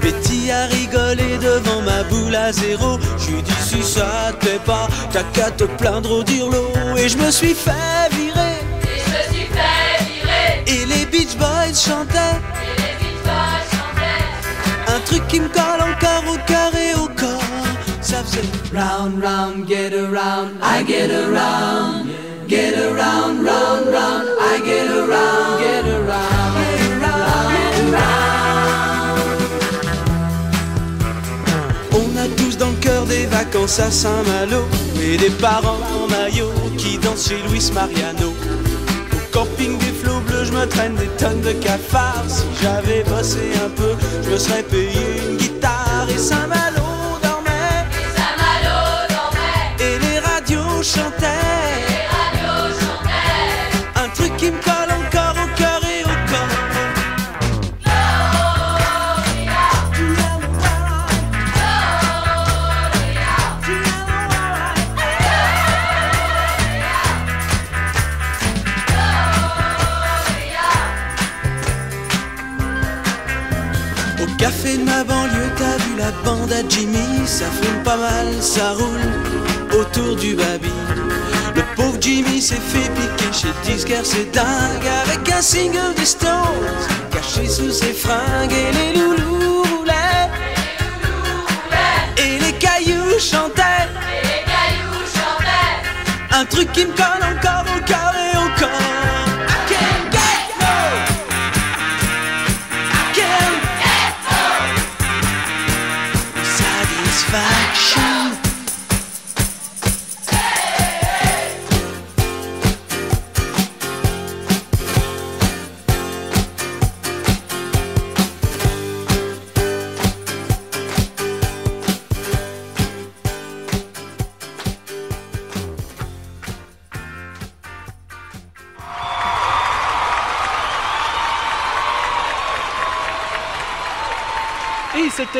Betty 0.00 0.50
a 0.50 0.64
rigolé 0.66 1.36
devant 1.38 1.82
ma 1.82 2.02
boule 2.04 2.34
à 2.34 2.52
zéro. 2.52 2.98
J'ai 3.18 3.42
dit 3.42 3.60
si 3.60 3.82
ça 3.82 4.32
te 4.32 4.46
plaît 4.46 4.60
pas, 4.64 4.88
t'as 5.12 5.24
qu'à 5.34 5.50
te 5.50 5.64
plaindre 5.64 6.10
au 6.10 6.22
dirlo. 6.22 6.72
Et 6.96 7.08
je 7.08 7.18
me 7.18 7.30
suis 7.30 7.54
fait 7.54 8.08
virer. 8.12 8.56
Et 8.82 9.00
je 9.04 9.10
me 9.12 9.34
suis 9.34 9.48
fait 9.56 10.04
virer. 10.08 10.64
Et 10.66 10.86
les 10.86 11.04
Beach 11.06 11.36
Boys 11.36 11.74
chantaient. 11.74 12.38
Et 12.64 12.74
les 12.82 12.94
Beatles 13.00 13.66
chantaient. 13.74 14.94
Un 14.94 15.00
truc 15.00 15.26
qui 15.28 15.40
me 15.40 15.48
colle 15.48 15.82
encore 15.92 16.24
au 16.32 16.38
cœur 16.46 16.72
et 16.74 16.94
au 16.94 17.08
corps. 17.08 17.66
Ça 18.00 18.22
faisait 18.24 18.48
round, 18.74 19.22
round, 19.22 19.68
get 19.68 19.92
around, 19.94 20.52
I 20.62 20.82
get 20.86 21.10
around. 21.10 22.08
Get 22.54 22.78
around, 22.78 23.44
round, 23.44 23.88
round, 23.88 24.28
I 24.40 24.62
get 24.64 24.86
around, 24.86 25.58
get 25.58 25.86
around, 25.88 26.54
get 26.54 26.82
around, 26.92 27.50
get 27.50 27.76
around. 27.90 29.18
On 31.90 32.16
a 32.16 32.28
tous 32.36 32.56
dans 32.56 32.70
le 32.70 32.76
cœur 32.76 33.06
des 33.06 33.26
vacances 33.26 33.80
à 33.80 33.90
Saint-Malo 33.90 34.62
Et 35.02 35.16
des 35.16 35.30
parents 35.30 35.80
en 35.98 36.06
maillot 36.06 36.52
qui 36.78 36.96
dansent 36.98 37.26
chez 37.28 37.42
Luis 37.50 37.72
Mariano. 37.74 38.28
Au 38.30 39.32
camping 39.32 39.76
des 39.78 39.92
flots 40.00 40.20
bleus, 40.28 40.44
je 40.44 40.52
me 40.52 40.64
traîne 40.66 40.94
des 40.94 41.08
tonnes 41.18 41.40
de 41.40 41.54
cafards. 41.54 42.22
Si 42.28 42.44
j'avais 42.62 43.02
bossé 43.02 43.50
un 43.66 43.70
peu, 43.70 43.96
je 44.22 44.30
me 44.30 44.38
serais 44.38 44.62
payé 44.62 45.04
une 45.28 45.38
guitare. 45.38 46.06
Et 46.08 46.18
Saint-Malo 46.18 47.18
dormait. 47.20 47.82
Et 47.98 48.10
Saint-Malo 48.16 49.08
dormait. 49.08 49.74
Et 49.80 49.98
les 49.98 50.20
radios 50.20 50.84
chantaient 50.84 51.53
café 74.64 74.78
de 74.78 74.84
ma 74.84 75.04
banlieue, 75.04 75.50
t'as 75.56 75.76
vu 75.84 75.96
la 75.98 76.10
bande 76.24 76.52
à 76.52 76.68
Jimmy 76.68 77.26
Ça 77.26 77.46
fume 77.46 77.82
pas 77.82 77.96
mal, 77.96 78.26
ça 78.40 78.72
roule 78.72 79.78
autour 79.80 80.16
du 80.16 80.34
baby. 80.34 80.72
Le 81.54 81.62
pauvre 81.76 81.98
Jimmy 82.00 82.40
s'est 82.40 82.56
fait 82.56 82.90
piquer 82.90 83.32
chez 83.32 83.72
disquaire, 83.72 84.04
c'est 84.04 84.30
dingue 84.32 84.88
Avec 85.04 85.30
un 85.30 85.42
single 85.42 85.94
des 85.96 86.04
Stones 86.04 86.32
Caché 87.10 87.48
sous 87.48 87.70
ses 87.70 87.92
fringues 87.92 88.52
et 88.52 88.72
les 88.72 89.00
loulous 89.00 89.62
roulaient 89.62 90.30
Et 92.16 92.38
les 92.40 92.52
cailloux 92.52 93.18
chantaient. 93.18 93.88
Et 94.12 94.26
les 94.26 94.44
cailloux 94.50 95.04
chantaient. 95.14 96.36
Un 96.36 96.44
truc 96.44 96.72
qui 96.72 96.86
me 96.86 96.92
colle 96.92 97.22
encore 97.22 97.53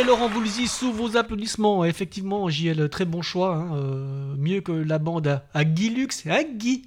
Et 0.04 0.06
Laurent 0.06 0.28
Voulzy 0.28 0.66
sous 0.66 0.92
vos 0.92 1.16
applaudissements. 1.16 1.82
Effectivement, 1.84 2.50
JL, 2.50 2.90
très 2.90 3.06
bon 3.06 3.22
choix. 3.22 3.56
hein, 3.56 3.74
euh, 3.76 4.34
mieux 4.36 4.60
que 4.60 4.72
la 4.72 4.98
bande 4.98 5.26
à, 5.28 5.44
à 5.54 5.64
Guy 5.64 5.88
Lux 5.88 6.26
et 6.26 6.30
à 6.30 6.44
Guy. 6.44 6.84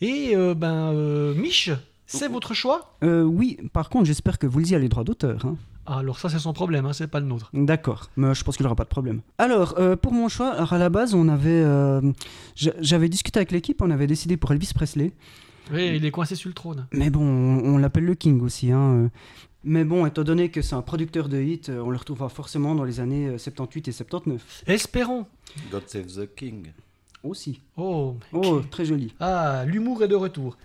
Et 0.00 0.36
euh, 0.36 0.54
ben, 0.54 0.92
euh, 0.92 1.34
Mich, 1.34 1.70
c'est 2.06 2.28
votre 2.28 2.54
choix? 2.54 2.96
Euh, 3.02 3.24
oui, 3.24 3.58
par 3.72 3.88
contre, 3.88 4.04
j'espère 4.04 4.38
que 4.38 4.46
Woolsey 4.46 4.76
a 4.76 4.78
les 4.78 4.88
droits 4.88 5.02
d'auteur. 5.04 5.44
hein. 5.46 5.56
Ah, 5.86 5.98
Alors 5.98 6.18
ça, 6.20 6.28
c'est 6.28 6.38
son 6.38 6.52
problème, 6.52 6.86
hein, 6.86 6.92
c'est 6.92 7.08
pas 7.08 7.18
le 7.20 7.26
nôtre. 7.26 7.50
D'accord, 7.52 8.08
mais 8.16 8.34
je 8.34 8.44
pense 8.44 8.56
qu'il 8.56 8.64
n'y 8.64 8.68
aura 8.68 8.76
pas 8.76 8.84
de 8.84 8.88
problème. 8.88 9.20
Alors, 9.38 9.74
euh, 9.78 9.96
pour 9.96 10.12
mon 10.12 10.28
choix, 10.28 10.50
alors 10.52 10.72
à 10.74 10.78
la 10.78 10.90
base, 10.90 11.12
on 11.14 11.28
avait, 11.28 11.50
euh, 11.50 12.00
j'a- 12.54 12.72
j'avais 12.80 13.08
discuté 13.08 13.38
avec 13.40 13.50
l'équipe, 13.50 13.82
on 13.82 13.90
avait 13.90 14.06
décidé 14.06 14.36
pour 14.36 14.52
Elvis 14.52 14.70
Presley. 14.74 15.12
Oui, 15.72 15.92
il 15.96 16.04
est 16.04 16.10
coincé 16.10 16.36
sur 16.36 16.48
le 16.48 16.54
trône. 16.54 16.86
Mais 16.92 17.10
bon, 17.10 17.22
on, 17.24 17.74
on 17.74 17.78
l'appelle 17.78 18.04
le 18.04 18.14
King 18.14 18.40
aussi. 18.42 18.70
Hein. 18.70 19.10
Euh. 19.64 19.70
Mais 19.70 19.84
bon, 19.84 20.06
étant 20.06 20.24
donné 20.24 20.50
que 20.50 20.62
c'est 20.62 20.74
un 20.74 20.82
producteur 20.82 21.28
de 21.28 21.40
hits, 21.40 21.62
euh, 21.68 21.80
on 21.80 21.90
le 21.90 21.96
retrouvera 21.96 22.28
forcément 22.28 22.74
dans 22.74 22.84
les 22.84 23.00
années 23.00 23.26
euh, 23.28 23.38
78 23.38 23.88
et 23.88 23.92
79. 23.92 24.64
Espérons. 24.66 25.26
God 25.70 25.84
Save 25.88 26.06
the 26.06 26.34
King. 26.34 26.72
Aussi. 27.22 27.60
Oh, 27.76 28.16
Oh, 28.32 28.60
très 28.70 28.84
joli. 28.84 29.14
ah, 29.20 29.64
l'humour 29.66 30.02
est 30.02 30.08
de 30.08 30.14
retour. 30.14 30.56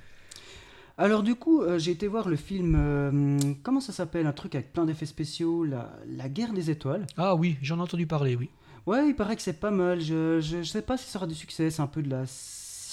Alors 0.98 1.24
du 1.24 1.36
coup, 1.36 1.62
euh, 1.62 1.80
j'ai 1.80 1.92
été 1.92 2.08
voir 2.08 2.28
le 2.28 2.36
film, 2.36 2.76
euh, 2.78 3.38
comment 3.64 3.80
ça 3.80 3.94
s'appelle 3.94 4.28
Un 4.28 4.34
truc 4.34 4.54
avec 4.56 4.74
plein 4.74 4.84
d'effets 4.86 5.06
spéciaux, 5.06 5.64
la, 5.64 5.94
la 6.08 6.28
guerre 6.28 6.52
des 6.52 6.70
étoiles. 6.70 7.08
Ah 7.16 7.36
oui, 7.36 7.56
j'en 7.62 7.78
ai 7.78 7.82
entendu 7.82 8.06
parler, 8.06 8.36
oui. 8.36 8.50
Ouais, 8.86 9.08
il 9.08 9.16
paraît 9.16 9.38
que 9.38 9.42
c'est 9.42 9.60
pas 9.62 9.72
mal. 9.72 10.02
Je, 10.02 10.42
je, 10.42 10.58
je 10.58 10.64
sais 10.70 10.82
pas 10.82 10.98
si 10.98 11.06
ça 11.06 11.14
sera 11.14 11.28
du 11.28 11.36
succès, 11.36 11.70
c'est 11.70 11.82
un 11.82 11.88
peu 11.88 12.02
de 12.02 12.10
la 12.10 12.26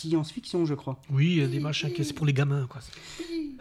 science-fiction, 0.09 0.65
je 0.65 0.75
crois. 0.75 1.01
Oui, 1.11 1.33
il 1.33 1.39
y 1.39 1.43
a 1.43 1.47
des 1.47 1.61
machins 1.61 1.93
qui 1.93 2.05
c'est 2.05 2.13
pour 2.13 2.27
les 2.27 2.33
gamins, 2.33 2.67
quoi. 2.69 2.81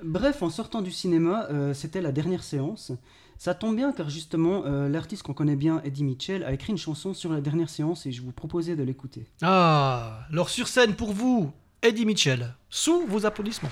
Bref, 0.03 0.41
en 0.41 0.49
sortant 0.49 0.81
du 0.81 0.91
cinéma, 0.91 1.47
euh, 1.49 1.73
c'était 1.73 2.01
la 2.01 2.12
dernière 2.12 2.43
séance. 2.43 2.91
Ça 3.38 3.53
tombe 3.53 3.75
bien 3.75 3.91
car 3.91 4.10
justement, 4.10 4.63
euh, 4.65 4.88
l'artiste 4.88 5.23
qu'on 5.23 5.34
connaît 5.34 5.55
bien, 5.55 5.81
Eddie 5.84 6.03
Mitchell, 6.03 6.43
a 6.43 6.53
écrit 6.53 6.71
une 6.71 6.77
chanson 6.77 7.13
sur 7.13 7.34
la 7.34 7.41
dernière 7.41 7.69
séance 7.69 8.05
et 8.05 8.12
je 8.12 8.21
vous 8.21 8.31
proposais 8.31 8.75
de 8.75 8.84
l'écouter. 8.84 9.25
Ah, 9.41 10.19
alors 10.31 10.49
sur 10.49 10.67
scène 10.67 10.95
pour 10.95 11.12
vous, 11.12 11.51
Eddie 11.81 12.05
Mitchell, 12.05 12.53
sous 12.69 13.05
vos 13.08 13.25
applaudissements. 13.25 13.71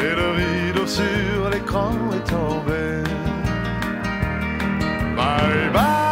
et 0.00 0.14
le 0.14 0.28
rideau 0.40 0.86
sur 0.86 1.50
l'écran 1.50 1.92
est 2.16 2.30
tombé. 2.30 3.02
Bye 5.16 5.70
bye, 5.72 6.09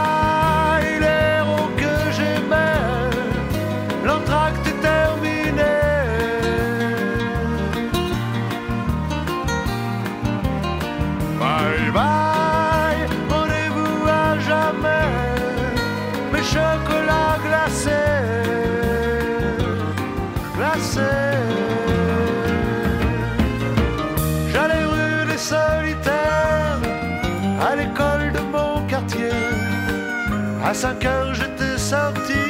5 30.78 31.04
heures 31.06 31.34
j'étais 31.34 31.76
sorti, 31.76 32.44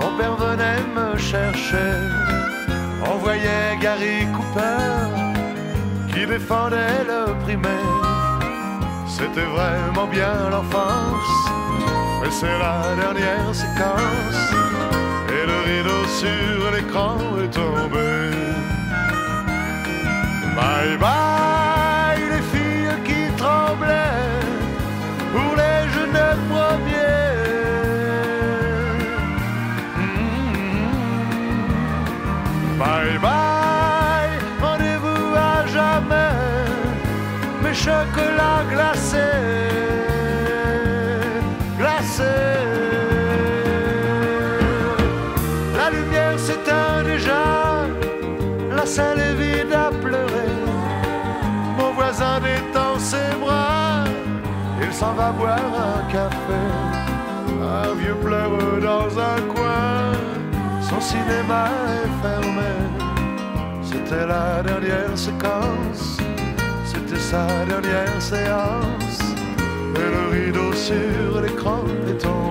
mon 0.00 0.16
père 0.16 0.36
venait 0.36 0.84
me 0.94 1.18
chercher. 1.18 1.90
On 3.04 3.16
voyait 3.16 3.76
Gary 3.82 4.28
Cooper 4.32 4.78
qui 6.12 6.24
défendait 6.24 7.02
le 7.12 7.34
primaire. 7.42 8.38
C'était 9.08 9.48
vraiment 9.56 10.06
bien 10.06 10.50
l'enfance, 10.52 11.34
mais 12.22 12.30
c'est 12.30 12.58
la 12.66 12.94
dernière 13.02 13.52
séquence. 13.52 14.42
Et 15.34 15.44
le 15.50 15.58
rideau 15.68 16.02
sur 16.20 16.70
l'écran 16.70 17.16
est 17.42 17.50
tombé. 17.50 18.30
Bye 20.54 20.96
bye, 20.96 22.22
les 22.34 22.44
filles 22.52 22.98
qui 23.04 23.36
tremblaient 23.36 24.46
pour 25.32 25.56
les 25.56 25.80
jeunes 25.92 26.22
premiers. 26.48 26.89
Mes 38.00 38.12
chocolats 38.12 38.64
glacés, 38.70 39.18
glacés. 41.78 42.24
La 45.76 45.90
lumière 45.90 46.38
s'éteint 46.38 47.02
déjà, 47.04 47.86
la 48.74 48.86
salle 48.86 49.18
est 49.18 49.34
vide 49.34 49.72
à 49.72 49.90
pleurer. 49.90 50.54
Mon 51.78 51.92
voisin 51.92 52.40
détend 52.40 52.98
ses 52.98 53.34
bras, 53.40 54.04
il 54.82 54.92
s'en 54.92 55.12
va 55.12 55.32
boire 55.32 55.58
un 55.58 56.12
café. 56.12 56.62
Un 57.62 57.94
vieux 57.94 58.14
pleure 58.14 58.50
dans 58.80 59.18
un 59.18 59.40
coin, 59.54 60.12
son 60.80 61.00
cinéma 61.00 61.68
est 61.98 62.10
fermé. 62.22 62.72
C'était 63.82 64.26
la 64.26 64.62
dernière 64.62 65.16
séquence, 65.16 66.19
c'était 67.10 67.22
sa 67.22 67.64
dernière 67.64 68.22
séance. 68.22 69.18
Le 69.96 70.30
rideau 70.32 70.72
sur 70.72 71.40
l'écran 71.40 71.84
est 72.08 72.18
tombé. 72.18 72.49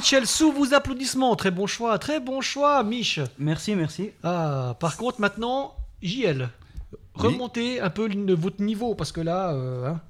Mitchell 0.00 0.26
sous 0.26 0.50
vos 0.50 0.72
applaudissements. 0.72 1.36
Très 1.36 1.50
bon 1.50 1.66
choix, 1.66 1.98
très 1.98 2.20
bon 2.20 2.40
choix, 2.40 2.82
Mich. 2.82 3.20
Merci, 3.38 3.74
merci. 3.76 4.12
Ah, 4.22 4.74
par 4.80 4.96
contre, 4.96 5.20
maintenant, 5.20 5.74
JL, 6.00 6.48
remontez 7.12 7.80
un 7.82 7.90
peu 7.90 8.08
le- 8.08 8.32
votre 8.34 8.62
niveau 8.62 8.94
parce 8.94 9.12
que 9.12 9.20
là. 9.20 9.50
euh, 9.50 9.88
hein. 9.88 10.00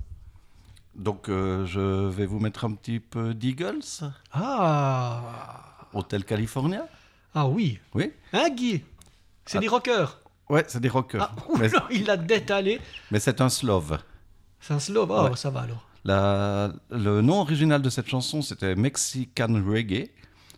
Donc, 0.94 1.28
euh, 1.28 1.66
je 1.66 2.06
vais 2.06 2.24
vous 2.24 2.38
mettre 2.38 2.64
un 2.64 2.70
petit 2.72 3.00
peu 3.00 3.34
d'Eagles. 3.34 3.80
Ah 4.32 5.22
Hotel 5.92 6.24
California. 6.24 6.86
Ah 7.34 7.48
oui. 7.48 7.80
Oui. 7.92 8.12
Hein, 8.32 8.48
Guy? 8.50 8.84
C'est 9.44 9.58
Ah. 9.58 9.60
des 9.60 9.66
rockers. 9.68 10.20
Ouais, 10.48 10.64
c'est 10.68 10.78
des 10.80 10.88
rockers. 10.88 11.32
Ah, 11.36 11.56
mais 11.58 11.68
il 11.90 12.08
a 12.10 12.16
détalé. 12.16 12.80
mais 13.10 13.18
c'est 13.18 13.40
un 13.40 13.48
slove. 13.48 13.98
C'est 14.60 14.72
un 14.72 14.78
slow. 14.78 15.08
Oh, 15.10 15.22
Ouais. 15.30 15.36
ça 15.36 15.50
va 15.50 15.62
alors. 15.62 15.84
Le 16.04 17.20
nom 17.20 17.40
original 17.40 17.82
de 17.82 17.90
cette 17.90 18.08
chanson, 18.08 18.42
c'était 18.42 18.74
Mexican 18.74 19.62
Reggae. 19.66 20.10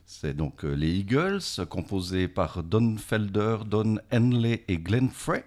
C'est 0.07 0.37
donc 0.37 0.65
euh, 0.65 0.75
les 0.75 0.91
Eagles, 0.91 1.41
composés 1.71 2.29
par 2.29 2.63
Don 2.63 2.97
Felder, 2.99 3.59
Don 3.67 3.97
Henley 4.13 4.63
et 4.69 4.77
Glenn 4.77 5.09
Frey. 5.09 5.45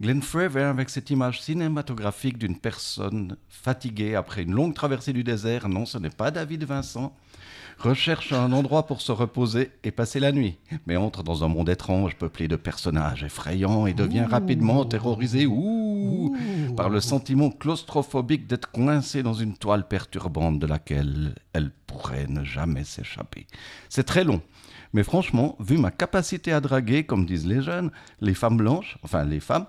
Glenn 0.00 0.22
Frey 0.22 0.48
vient 0.48 0.70
avec 0.70 0.90
cette 0.90 1.10
image 1.10 1.40
cinématographique 1.40 2.36
d'une 2.36 2.58
personne 2.58 3.36
fatiguée 3.48 4.16
après 4.16 4.42
une 4.42 4.52
longue 4.52 4.74
traversée 4.74 5.12
du 5.12 5.22
désert. 5.24 5.68
Non, 5.68 5.86
ce 5.86 5.98
n'est 5.98 6.10
pas 6.10 6.30
David 6.30 6.64
Vincent. 6.64 7.16
Recherche 7.78 8.32
un 8.32 8.50
endroit 8.50 8.86
pour 8.86 9.00
se 9.00 9.12
reposer 9.12 9.70
et 9.84 9.92
passer 9.92 10.18
la 10.18 10.32
nuit, 10.32 10.58
mais 10.86 10.96
entre 10.96 11.22
dans 11.22 11.44
un 11.44 11.48
monde 11.48 11.68
étrange 11.68 12.16
peuplé 12.16 12.48
de 12.48 12.56
personnages 12.56 13.22
effrayants 13.22 13.86
et 13.86 13.94
devient 13.94 14.26
rapidement 14.28 14.84
terrorisé 14.84 15.46
ouh, 15.46 16.36
par 16.76 16.88
le 16.88 17.00
sentiment 17.00 17.50
claustrophobique 17.50 18.48
d'être 18.48 18.72
coincé 18.72 19.22
dans 19.22 19.34
une 19.34 19.56
toile 19.56 19.86
perturbante 19.86 20.58
de 20.58 20.66
laquelle 20.66 21.36
elle 21.52 21.70
pourrait 21.86 22.26
ne 22.26 22.42
jamais 22.42 22.82
s'échapper. 22.82 23.46
C'est 23.88 24.02
très 24.02 24.24
long. 24.24 24.42
Mais 24.92 25.04
franchement, 25.04 25.54
vu 25.60 25.78
ma 25.78 25.92
capacité 25.92 26.52
à 26.52 26.60
draguer, 26.60 27.04
comme 27.04 27.26
disent 27.26 27.46
les 27.46 27.62
jeunes, 27.62 27.92
les 28.20 28.34
femmes 28.34 28.56
blanches, 28.56 28.98
enfin 29.04 29.24
les 29.24 29.38
femmes, 29.38 29.66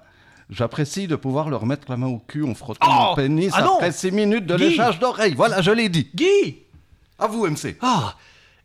j'apprécie 0.49 1.07
de 1.07 1.15
pouvoir 1.15 1.49
leur 1.51 1.67
mettre 1.67 1.91
la 1.91 1.97
main 1.97 2.07
au 2.07 2.17
cul 2.17 2.43
en 2.43 2.55
frottant 2.55 2.87
Oh 2.89 3.09
mon 3.09 3.15
pénis 3.15 3.51
Ah 3.53 3.69
après 3.75 3.91
six 3.91 4.11
minutes 4.11 4.47
de 4.47 4.55
léchage 4.55 4.97
d'oreilles. 4.97 5.35
Voilà, 5.35 5.61
je 5.61 5.69
l'ai 5.69 5.89
dit. 5.89 6.09
Guy 6.15 6.63
À 7.19 7.27
vous, 7.27 7.45
MC. 7.45 7.77
Ah 7.81 8.15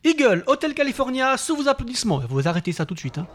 Eagle, 0.05 0.45
Hotel 0.47 0.75
California, 0.75 1.37
sous 1.37 1.57
vos 1.57 1.69
applaudissements. 1.69 2.21
Vous 2.29 2.47
arrêtez 2.47 2.73
ça 2.73 2.85
tout 2.85 2.95
de 2.95 2.99
suite. 2.99 3.19
Hein. 3.19 3.27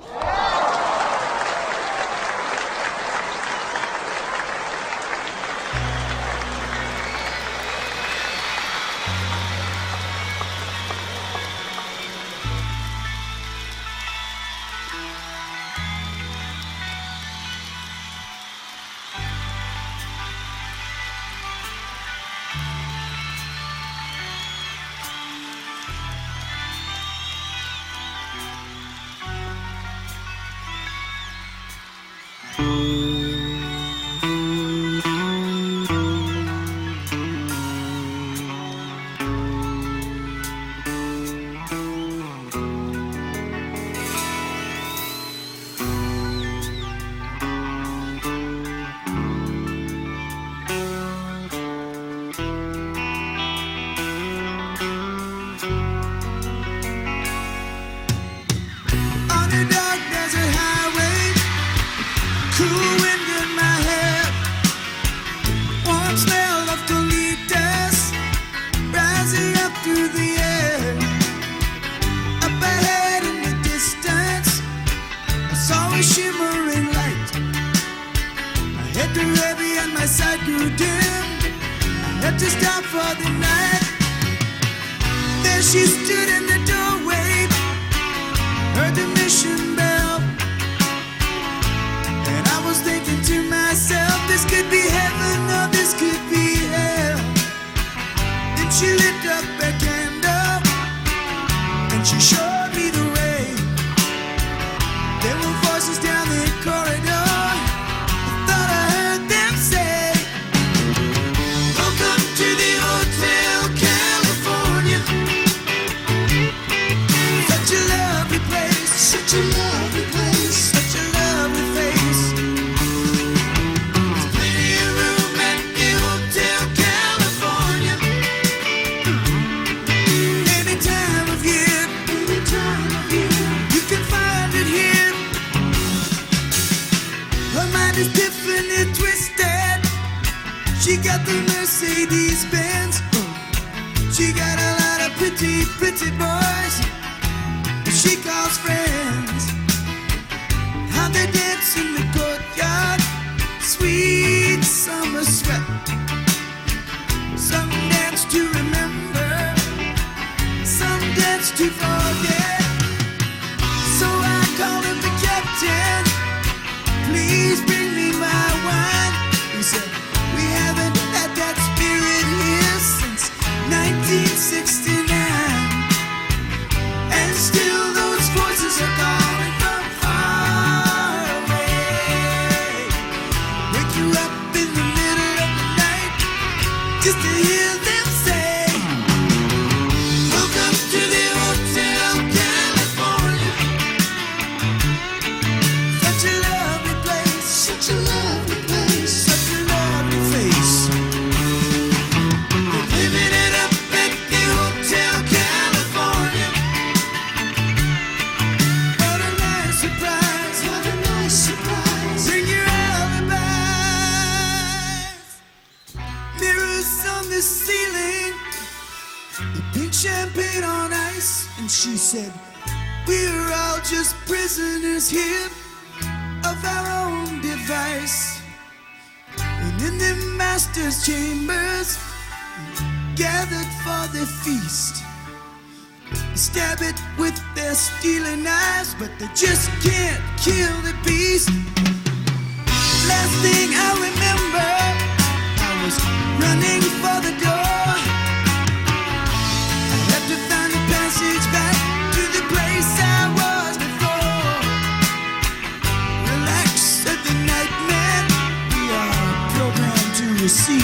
you 260.42 260.48
see. 260.48 260.80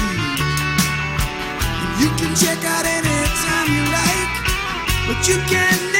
You 2.01 2.09
can 2.17 2.35
check 2.35 2.61
out 2.65 2.85
anytime 2.85 3.67
you 3.71 3.83
like, 3.89 4.31
but 5.07 5.27
you 5.27 5.37
can't. 5.47 5.94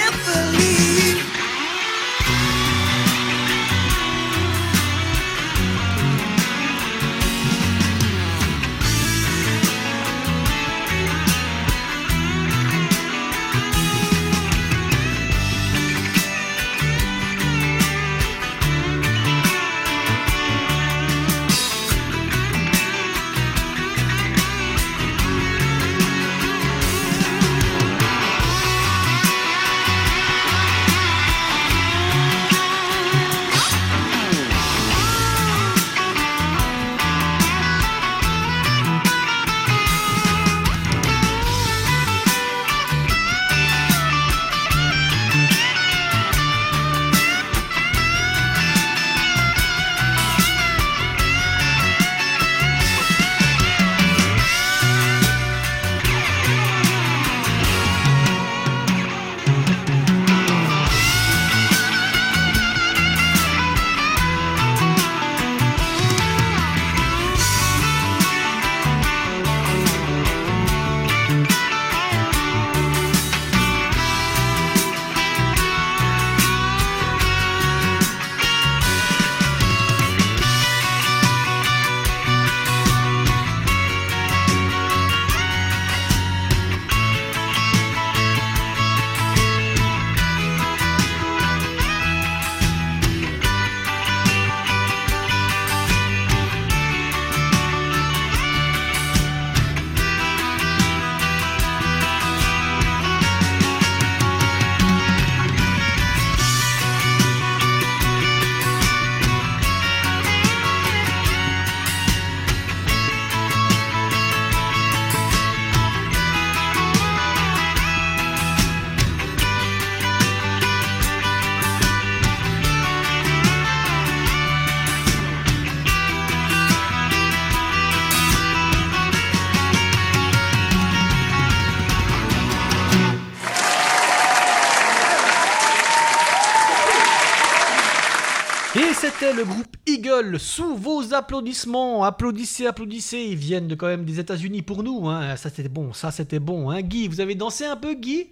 Le 139.35 139.43
groupe 139.43 139.75
Eagle 139.85 140.39
sous 140.39 140.75
vos 140.75 141.13
applaudissements. 141.13 142.03
Applaudissez, 142.03 142.67
applaudissez. 142.67 143.19
Ils 143.19 143.35
viennent 143.35 143.67
de 143.67 143.75
quand 143.75 143.87
même 143.87 144.05
des 144.05 144.19
États-Unis 144.19 144.61
pour 144.61 144.81
nous. 144.81 145.09
Hein. 145.09 145.35
Ça 145.35 145.49
c'était 145.49 145.69
bon, 145.69 145.91
ça 145.93 146.11
c'était 146.11 146.39
bon. 146.39 146.69
Hein. 146.69 146.81
Guy, 146.81 147.07
vous 147.07 147.19
avez 147.19 147.35
dansé 147.35 147.65
un 147.65 147.75
peu, 147.75 147.95
Guy? 147.95 148.27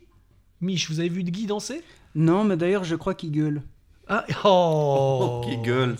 Mich, 0.62 0.89
vous 0.89 0.99
avez 0.99 1.10
vu 1.10 1.24
Guy 1.24 1.45
danser? 1.45 1.82
Non, 2.16 2.45
mais 2.45 2.56
d'ailleurs, 2.56 2.86
je 2.86 2.95
crois 2.95 3.16
qu'il 3.16 3.32
gueule. 3.32 3.62
Ah, 4.08 4.26
oh, 4.45 5.41
Qui 5.49 5.58
gueule? 5.58 5.95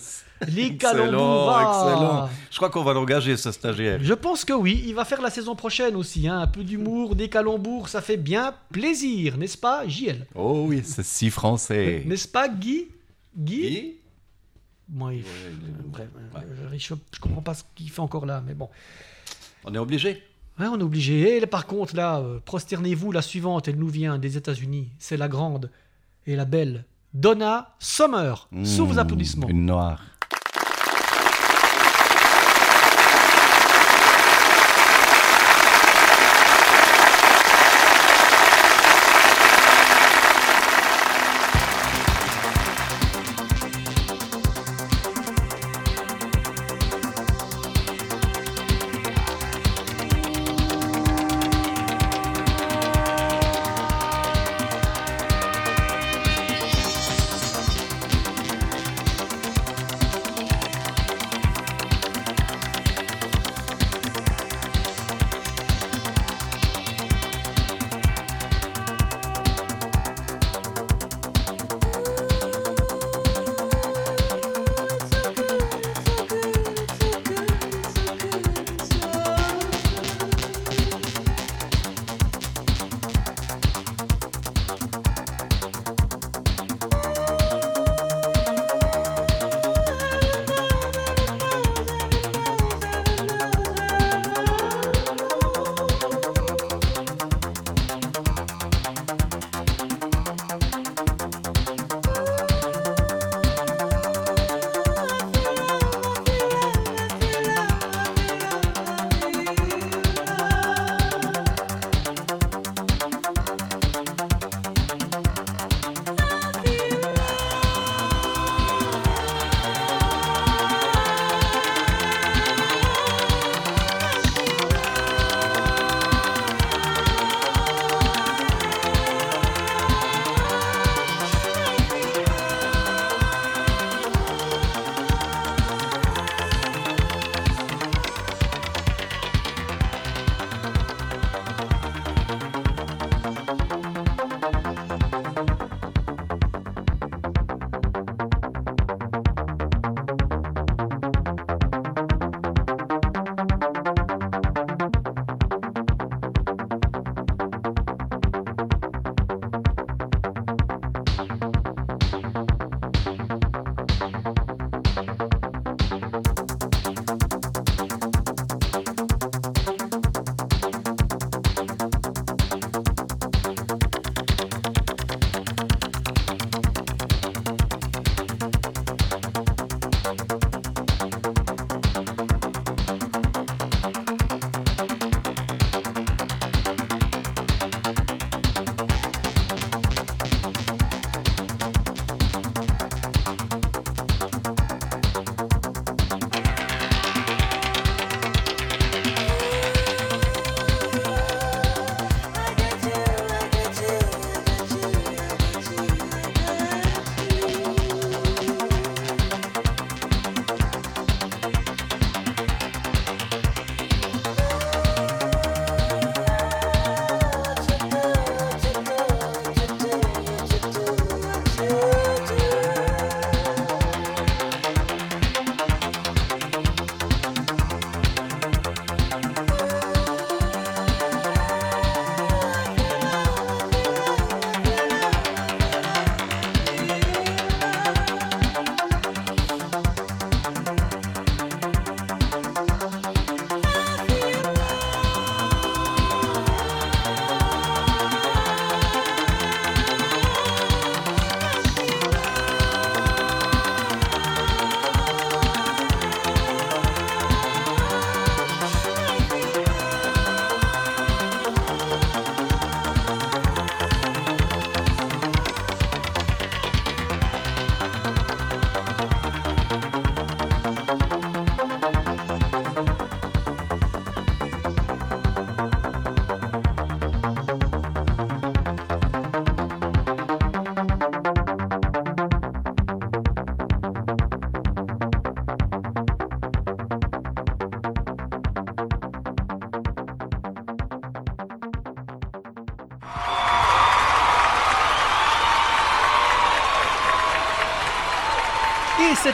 Les 0.48 0.66
Excellent, 0.66 1.06
excellent. 1.06 2.28
Je 2.50 2.56
crois 2.56 2.70
qu'on 2.70 2.82
va 2.82 2.92
l'engager, 2.92 3.36
ce 3.36 3.50
stagiaire. 3.50 3.98
Je 4.02 4.14
pense 4.14 4.44
que 4.44 4.52
oui, 4.52 4.84
il 4.86 4.94
va 4.94 5.04
faire 5.04 5.22
la 5.22 5.30
saison 5.30 5.54
prochaine 5.54 5.96
aussi. 5.96 6.28
Hein. 6.28 6.40
Un 6.40 6.46
peu 6.46 6.62
d'humour, 6.62 7.14
des 7.14 7.28
calembours, 7.28 7.88
ça 7.88 8.00
fait 8.00 8.16
bien 8.16 8.54
plaisir, 8.70 9.36
n'est-ce 9.38 9.56
pas, 9.56 9.86
JL 9.86 10.26
Oh 10.34 10.64
oui, 10.68 10.82
c'est 10.84 11.04
si 11.04 11.30
français. 11.30 12.02
N'est-ce 12.06 12.28
pas, 12.28 12.48
Guy? 12.48 12.88
Guy, 13.36 13.70
Guy? 13.70 13.94
Moi, 14.88 15.14
il- 15.14 15.24
bref, 15.86 16.08
euh, 16.36 16.68
je, 16.76 16.94
je 17.12 17.20
comprends 17.20 17.40
pas 17.42 17.54
ce 17.54 17.64
qu'il 17.74 17.90
fait 17.90 18.00
encore 18.00 18.26
là, 18.26 18.42
mais 18.46 18.54
bon. 18.54 18.68
On 19.64 19.74
est 19.74 19.78
obligé. 19.78 20.22
Ouais, 20.58 20.66
on 20.66 20.78
est 20.78 20.82
obligé. 20.82 21.38
Et 21.42 21.46
par 21.46 21.66
contre, 21.66 21.96
là, 21.96 22.18
euh, 22.18 22.38
prosternez-vous, 22.44 23.10
la 23.10 23.22
suivante, 23.22 23.66
elle 23.68 23.76
nous 23.78 23.88
vient 23.88 24.18
des 24.18 24.36
États-Unis. 24.36 24.90
C'est 24.98 25.16
la 25.16 25.28
grande 25.28 25.70
et 26.26 26.36
la 26.36 26.44
belle 26.44 26.84
Donna 27.14 27.74
Summer. 27.78 28.48
Sous 28.64 28.86
vos 28.86 28.94
Mmh, 28.94 28.98
applaudissements. 28.98 29.48
Une 29.48 29.66
noire. 29.66 30.02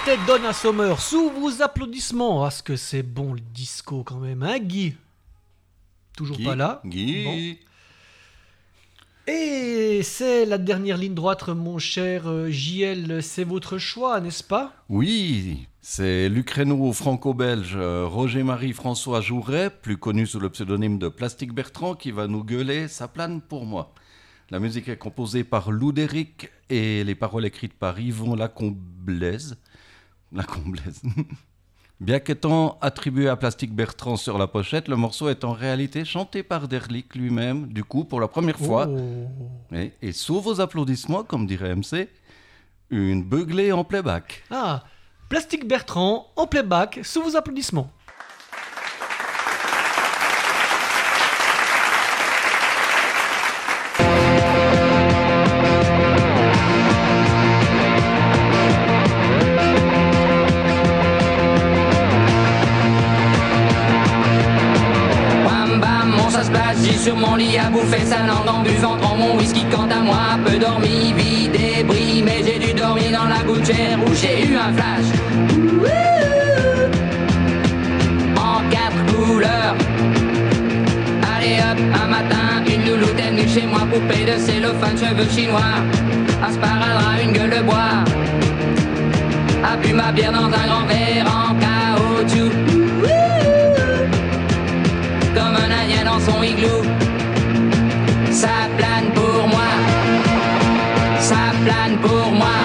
C'était 0.04 0.18
Donna 0.26 0.52
Summer, 0.52 1.00
sous 1.00 1.30
vos 1.30 1.62
applaudissements. 1.62 2.44
Ah, 2.44 2.50
ce 2.50 2.62
que 2.62 2.76
c'est 2.76 3.02
bon 3.02 3.32
le 3.34 3.40
disco 3.40 4.04
quand 4.04 4.18
même, 4.18 4.42
hein, 4.42 4.58
Guy? 4.58 4.94
Toujours 6.16 6.36
Guy, 6.36 6.44
pas 6.44 6.54
là 6.54 6.80
Guy. 6.84 7.24
Bon. 7.24 7.56
Et 9.32 10.02
c'est 10.02 10.46
la 10.46 10.58
dernière 10.58 10.96
ligne 10.96 11.14
droite, 11.14 11.48
mon 11.48 11.78
cher 11.78 12.26
euh, 12.26 12.50
JL, 12.50 13.22
c'est 13.22 13.44
votre 13.44 13.78
choix, 13.78 14.20
n'est-ce 14.20 14.44
pas? 14.44 14.72
Oui, 14.88 15.66
c'est 15.80 16.28
l'Ukraino-franco-belge 16.28 17.74
euh, 17.76 18.06
Roger-Marie 18.06 18.72
François 18.72 19.20
Jouret, 19.20 19.70
plus 19.70 19.98
connu 19.98 20.26
sous 20.26 20.40
le 20.40 20.50
pseudonyme 20.50 20.98
de 20.98 21.08
Plastique 21.08 21.52
Bertrand, 21.52 21.94
qui 21.94 22.10
va 22.10 22.26
nous 22.26 22.44
gueuler 22.44 22.88
Ça 22.88 23.08
plane 23.08 23.40
pour 23.40 23.66
moi. 23.66 23.92
La 24.50 24.60
musique 24.60 24.88
est 24.88 24.96
composée 24.96 25.44
par 25.44 25.70
Lou 25.70 25.92
Déric 25.92 26.50
et 26.70 27.04
les 27.04 27.14
paroles 27.14 27.44
écrites 27.44 27.74
par 27.74 28.00
Yvon 28.00 28.36
Lacomblaise. 30.32 31.02
Lacomblaise. 31.02 31.26
Bien 32.00 32.18
qu'étant 32.18 32.78
attribué 32.80 33.28
à 33.28 33.36
Plastique 33.36 33.74
Bertrand 33.74 34.16
sur 34.16 34.38
la 34.38 34.46
pochette, 34.46 34.88
le 34.88 34.96
morceau 34.96 35.28
est 35.28 35.44
en 35.44 35.52
réalité 35.52 36.06
chanté 36.06 36.42
par 36.42 36.66
Derlick 36.66 37.14
lui-même, 37.14 37.66
du 37.66 37.84
coup, 37.84 38.04
pour 38.04 38.22
la 38.22 38.28
première 38.28 38.58
fois. 38.58 38.88
Oh. 38.88 39.74
Et, 39.74 39.92
et 40.00 40.12
sous 40.12 40.40
vos 40.40 40.62
applaudissements, 40.62 41.24
comme 41.24 41.46
dirait 41.46 41.76
MC, 41.76 42.08
une 42.88 43.22
beuglée 43.22 43.70
en 43.70 43.84
playback. 43.84 44.44
Ah, 44.50 44.84
Plastique 45.28 45.68
Bertrand, 45.68 46.26
en 46.36 46.46
playback, 46.46 47.00
sous 47.02 47.22
vos 47.22 47.36
applaudissements. 47.36 47.90
Sur 67.10 67.16
mon 67.16 67.34
lit 67.34 67.58
à 67.58 67.68
bouffer 67.70 68.04
sa 68.04 68.18
langue 68.18 68.48
en 68.48 68.62
buvant. 68.62 68.96
Dans 68.96 69.16
mon 69.16 69.36
whisky 69.36 69.64
quant 69.72 69.88
à 69.90 70.00
moi, 70.00 70.38
peu 70.44 70.56
dormi, 70.58 71.12
vide 71.16 71.56
et 71.56 71.82
bris, 71.82 72.22
mais 72.24 72.40
j'ai 72.44 72.58
dû 72.64 72.72
dormir 72.72 73.10
dans 73.18 73.28
la 73.28 73.42
gouttière 73.42 73.98
où 74.06 74.14
j'ai 74.14 74.46
eu 74.46 74.56
un 74.56 74.72
flash. 74.76 75.08
En 78.36 78.58
quatre 78.70 79.02
couleurs. 79.12 79.74
Allez 81.34 81.56
hop, 81.58 81.78
un 82.02 82.08
matin, 82.16 82.46
une 82.72 82.88
louloute 82.88 83.18
est 83.18 83.30
venue 83.30 83.48
chez 83.48 83.66
moi, 83.66 83.80
poupée 83.92 84.24
de 84.30 84.38
cellophane, 84.38 84.96
cheveux 84.96 85.30
chinois, 85.34 85.74
un 86.46 86.52
sparadrap, 86.52 87.22
une 87.24 87.32
gueule 87.32 87.50
de 87.50 87.62
bois, 87.62 88.04
a 89.64 89.76
bu 89.76 89.92
ma 89.92 90.12
bière 90.12 90.32
dans 90.32 90.46
un 90.46 90.66
grand 90.70 90.86
verre 90.86 91.09
pour 102.00 102.32
moi, 102.32 102.58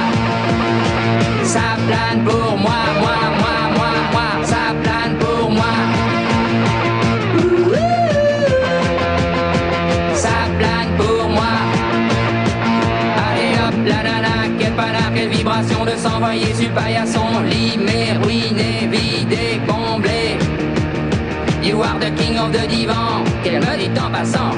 ça 1.43 1.75
plane 1.87 2.23
pour 2.23 2.57
moi, 2.57 2.81
moi, 2.99 3.17
moi, 3.39 3.57
moi, 3.77 3.91
moi, 4.13 4.29
ça 4.43 4.73
plane 4.83 5.15
pour 5.17 5.51
moi. 5.51 5.73
Ça 10.13 10.37
plane 10.57 10.91
pour 10.97 11.29
moi. 11.29 11.53
Allez 13.27 13.53
hop, 13.63 13.75
la 13.85 14.03
nana, 14.03 14.35
quel 14.59 14.73
panard, 14.73 15.11
quelle 15.13 15.29
vibration 15.29 15.85
de 15.85 15.91
s'envoyer 15.91 16.53
sur 16.53 16.69
paillasson, 16.71 17.41
limé, 17.49 18.13
ruiné, 18.23 18.87
vidé, 18.91 19.59
comblé. 19.67 20.37
You 21.63 21.81
are 21.81 21.99
the 21.99 22.11
king 22.15 22.37
of 22.37 22.51
the 22.51 22.67
divan, 22.67 23.23
qu'elle 23.43 23.59
me 23.59 23.77
dit 23.77 23.99
en 23.99 24.11
passant. 24.11 24.53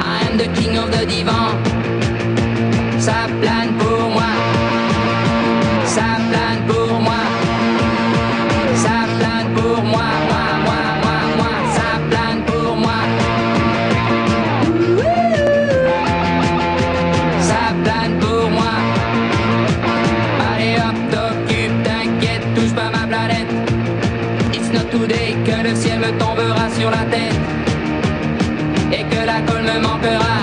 I 0.00 0.30
am 0.30 0.36
the 0.36 0.48
king 0.58 0.76
of 0.78 0.90
the 0.90 1.06
divan. 1.06 1.67
Ça 3.08 3.26
plane 3.40 3.72
pour 3.78 4.10
moi. 4.10 4.32
Ça 5.86 6.08
plane 6.28 6.62
pour 6.68 7.00
moi. 7.00 7.22
Ça 8.74 8.96
plane 9.18 9.48
pour 9.56 9.82
moi. 9.92 10.08
Moi, 10.28 10.44
moi, 10.66 10.80
moi, 11.04 11.18
moi. 11.38 11.52
Ça 11.76 11.88
plane 12.10 12.42
pour 12.48 12.76
moi. 12.76 13.00
Ça 17.48 17.62
plane 17.82 18.14
pour 18.20 18.50
moi. 18.50 18.74
Allez 20.50 20.76
hop, 20.76 20.98
t'occupe, 21.12 21.76
t'inquiète, 21.86 22.44
touche 22.54 22.74
pas 22.74 22.90
ma 22.90 23.06
planète. 23.06 23.52
It's 24.52 24.70
not 24.70 24.90
today 24.90 25.34
que 25.46 25.56
le 25.66 25.74
ciel 25.74 25.98
me 26.00 26.10
tombera 26.18 26.68
sur 26.78 26.90
la 26.90 27.04
tête 27.14 27.40
et 28.92 29.04
que 29.04 29.20
la 29.24 29.40
colle 29.46 29.62
me 29.62 29.80
manquera. 29.80 30.36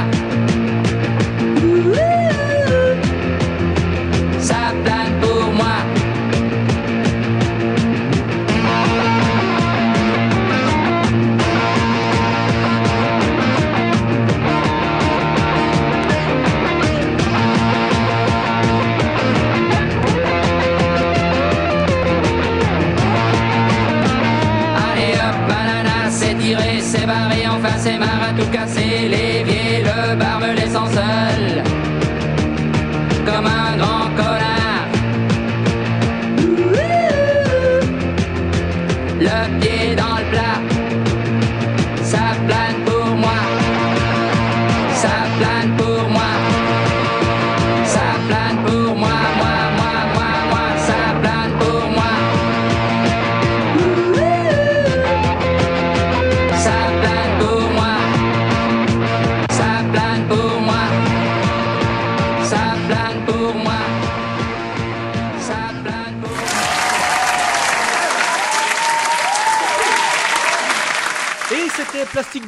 C'est 28.37 28.51
marre 28.51 28.61
à 28.61 28.94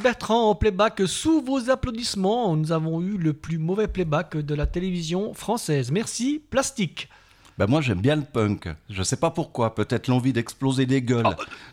Bertrand 0.08 0.52
en 0.52 0.56
playback 0.56 1.02
sous 1.06 1.42
vos 1.42 1.70
applaudissements. 1.70 2.56
Nous 2.56 2.72
avons 2.72 3.02
eu 3.02 3.18
le 3.18 3.34
plus 3.34 3.58
mauvais 3.58 3.90
playback 3.90 4.38
de 4.38 4.56
la 4.56 4.66
télévision 4.66 5.34
française. 5.34 5.92
Merci, 5.92 6.42
Plastique. 6.50 7.10
Ben 7.58 7.68
moi 7.68 7.82
j'aime 7.82 8.00
bien 8.00 8.16
le 8.16 8.22
punk. 8.22 8.70
Je 8.90 9.04
sais 9.04 9.18
pas 9.18 9.32
pourquoi. 9.32 9.76
Peut-être 9.76 10.08
l'envie 10.08 10.32
d'exploser 10.32 10.86
des 10.86 11.02
gueules, 11.02 11.28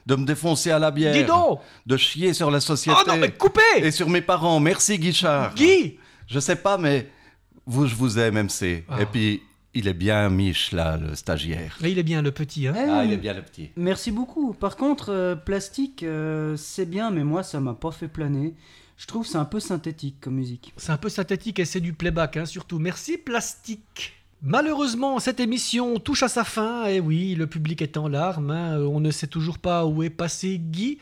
de 0.07 0.17
me 0.17 0.27
défoncer 0.27 0.73
à 0.73 0.81
la 0.81 0.91
bière, 0.91 1.15
Dis 1.15 1.23
donc 1.23 1.61
de 1.87 1.97
chier 1.97 2.35
sur 2.35 2.51
la 2.51 2.59
société. 2.59 2.99
Oh 3.01 3.09
non, 3.09 3.19
mais 3.19 3.31
coupez 3.31 3.61
Et 3.77 3.93
sur 3.93 4.11
mes 4.11 4.21
parents. 4.21 4.59
Merci 4.59 4.99
Guichard. 4.99 5.55
Guy 5.55 6.01
Je 6.27 6.41
sais 6.41 6.57
pas, 6.57 6.77
mais 6.77 7.09
vous, 7.67 7.87
je 7.87 7.95
vous 7.95 8.19
aime, 8.19 8.35
MC. 8.35 8.85
Ah. 8.89 9.01
Et 9.01 9.07
puis 9.07 9.43
il 9.75 9.89
est 9.89 9.95
bien 9.95 10.29
Mich 10.31 10.73
là, 10.73 10.97
le 10.97 11.15
stagiaire. 11.15 11.77
Et 11.83 11.91
il 11.91 11.99
est 11.99 12.03
bien 12.03 12.23
le 12.23 12.31
petit, 12.31 12.67
hein 12.69 12.75
Ah, 12.77 13.05
il 13.05 13.13
est 13.13 13.17
bien 13.17 13.35
le 13.35 13.43
petit. 13.43 13.71
Merci 13.77 14.11
beaucoup. 14.11 14.53
Par 14.55 14.77
contre, 14.77 15.11
euh, 15.11 15.35
plastique, 15.37 16.03
euh, 16.03 16.57
c'est 16.57 16.87
bien, 16.87 17.11
mais 17.11 17.25
moi, 17.25 17.43
ça 17.43 17.61
m'a 17.61 17.75
pas 17.75 17.91
fait 17.91 18.09
planer. 18.09 18.55
Je 18.97 19.07
trouve 19.07 19.25
que 19.25 19.29
c'est 19.29 19.39
un 19.39 19.45
peu 19.45 19.61
synthétique 19.61 20.17
comme 20.21 20.35
musique. 20.37 20.73
C'est 20.77 20.93
un 20.93 20.97
peu 20.97 21.09
synthétique 21.09 21.59
et 21.59 21.65
c'est 21.65 21.81
du 21.81 21.93
playback, 21.93 22.37
hein, 22.37 22.47
surtout. 22.47 22.79
Merci, 22.79 23.19
Plastique. 23.19 24.13
Malheureusement, 24.43 25.19
cette 25.21 25.41
émission 25.41 25.99
touche 25.99 26.23
à 26.23 26.29
sa 26.29 26.45
fin. 26.45 26.87
Et 26.87 27.01
oui, 27.01 27.35
le 27.35 27.47
public 27.47 27.81
est 27.83 27.97
en 27.97 28.09
larmes. 28.09 28.51
hein. 28.51 28.79
On 28.79 29.01
ne 29.01 29.11
sait 29.11 29.27
toujours 29.27 29.59
pas 29.59 29.87
où 29.87 30.03
est 30.03 30.11
passé 30.11 30.59
Guy. 30.59 30.99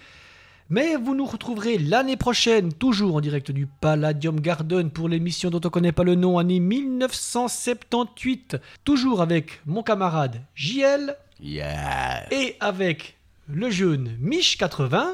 Mais 0.73 0.97
vous 0.97 1.15
nous 1.15 1.27
retrouverez 1.27 1.77
l'année 1.77 2.17
prochaine, 2.17 2.73
toujours 2.73 3.17
en 3.17 3.21
direct 3.21 3.51
du 3.51 3.67
Palladium 3.67 4.41
Garden 4.41 4.91
pour 4.91 5.07
l'émission 5.07 5.51
dont 5.51 5.61
on 5.63 5.67
ne 5.67 5.71
connaît 5.71 5.93
pas 5.93 6.03
le 6.03 6.15
nom, 6.15 6.39
année 6.39 6.61
1978. 6.61 8.57
Toujours 8.83 9.21
avec 9.21 9.61
mon 9.67 9.83
camarade 9.83 10.41
JL 10.55 11.15
Yeah. 11.41 12.27
et 12.33 12.57
avec 12.59 13.19
le 13.49 13.69
jeune 13.69 14.17
Mich80. 14.23 15.09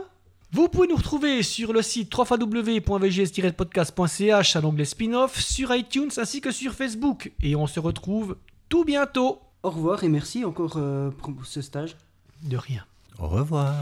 Vous 0.53 0.69
pouvez 0.69 0.87
nous 0.87 0.95
retrouver 0.95 1.43
sur 1.43 1.73
le 1.73 1.83
site 1.83 2.17
www.vgs-podcast.ch 2.17 4.55
à 4.55 4.61
l'onglet 4.61 4.85
spin-off, 4.85 5.41
sur 5.41 5.75
iTunes 5.75 6.11
ainsi 6.19 6.41
que 6.41 6.53
sur 6.53 6.73
Facebook. 6.73 7.33
Et 7.43 7.57
on 7.57 7.67
se 7.67 7.81
retrouve 7.81 8.37
tout 8.69 8.85
bientôt. 8.85 9.41
Au 9.65 9.71
revoir 9.71 10.05
et 10.05 10.09
merci 10.09 10.45
encore 10.45 10.75
euh, 10.77 11.11
pour 11.11 11.35
ce 11.45 11.63
stage. 11.63 11.97
De 12.45 12.57
rien. 12.57 12.85
Au 13.19 13.27
revoir. 13.27 13.75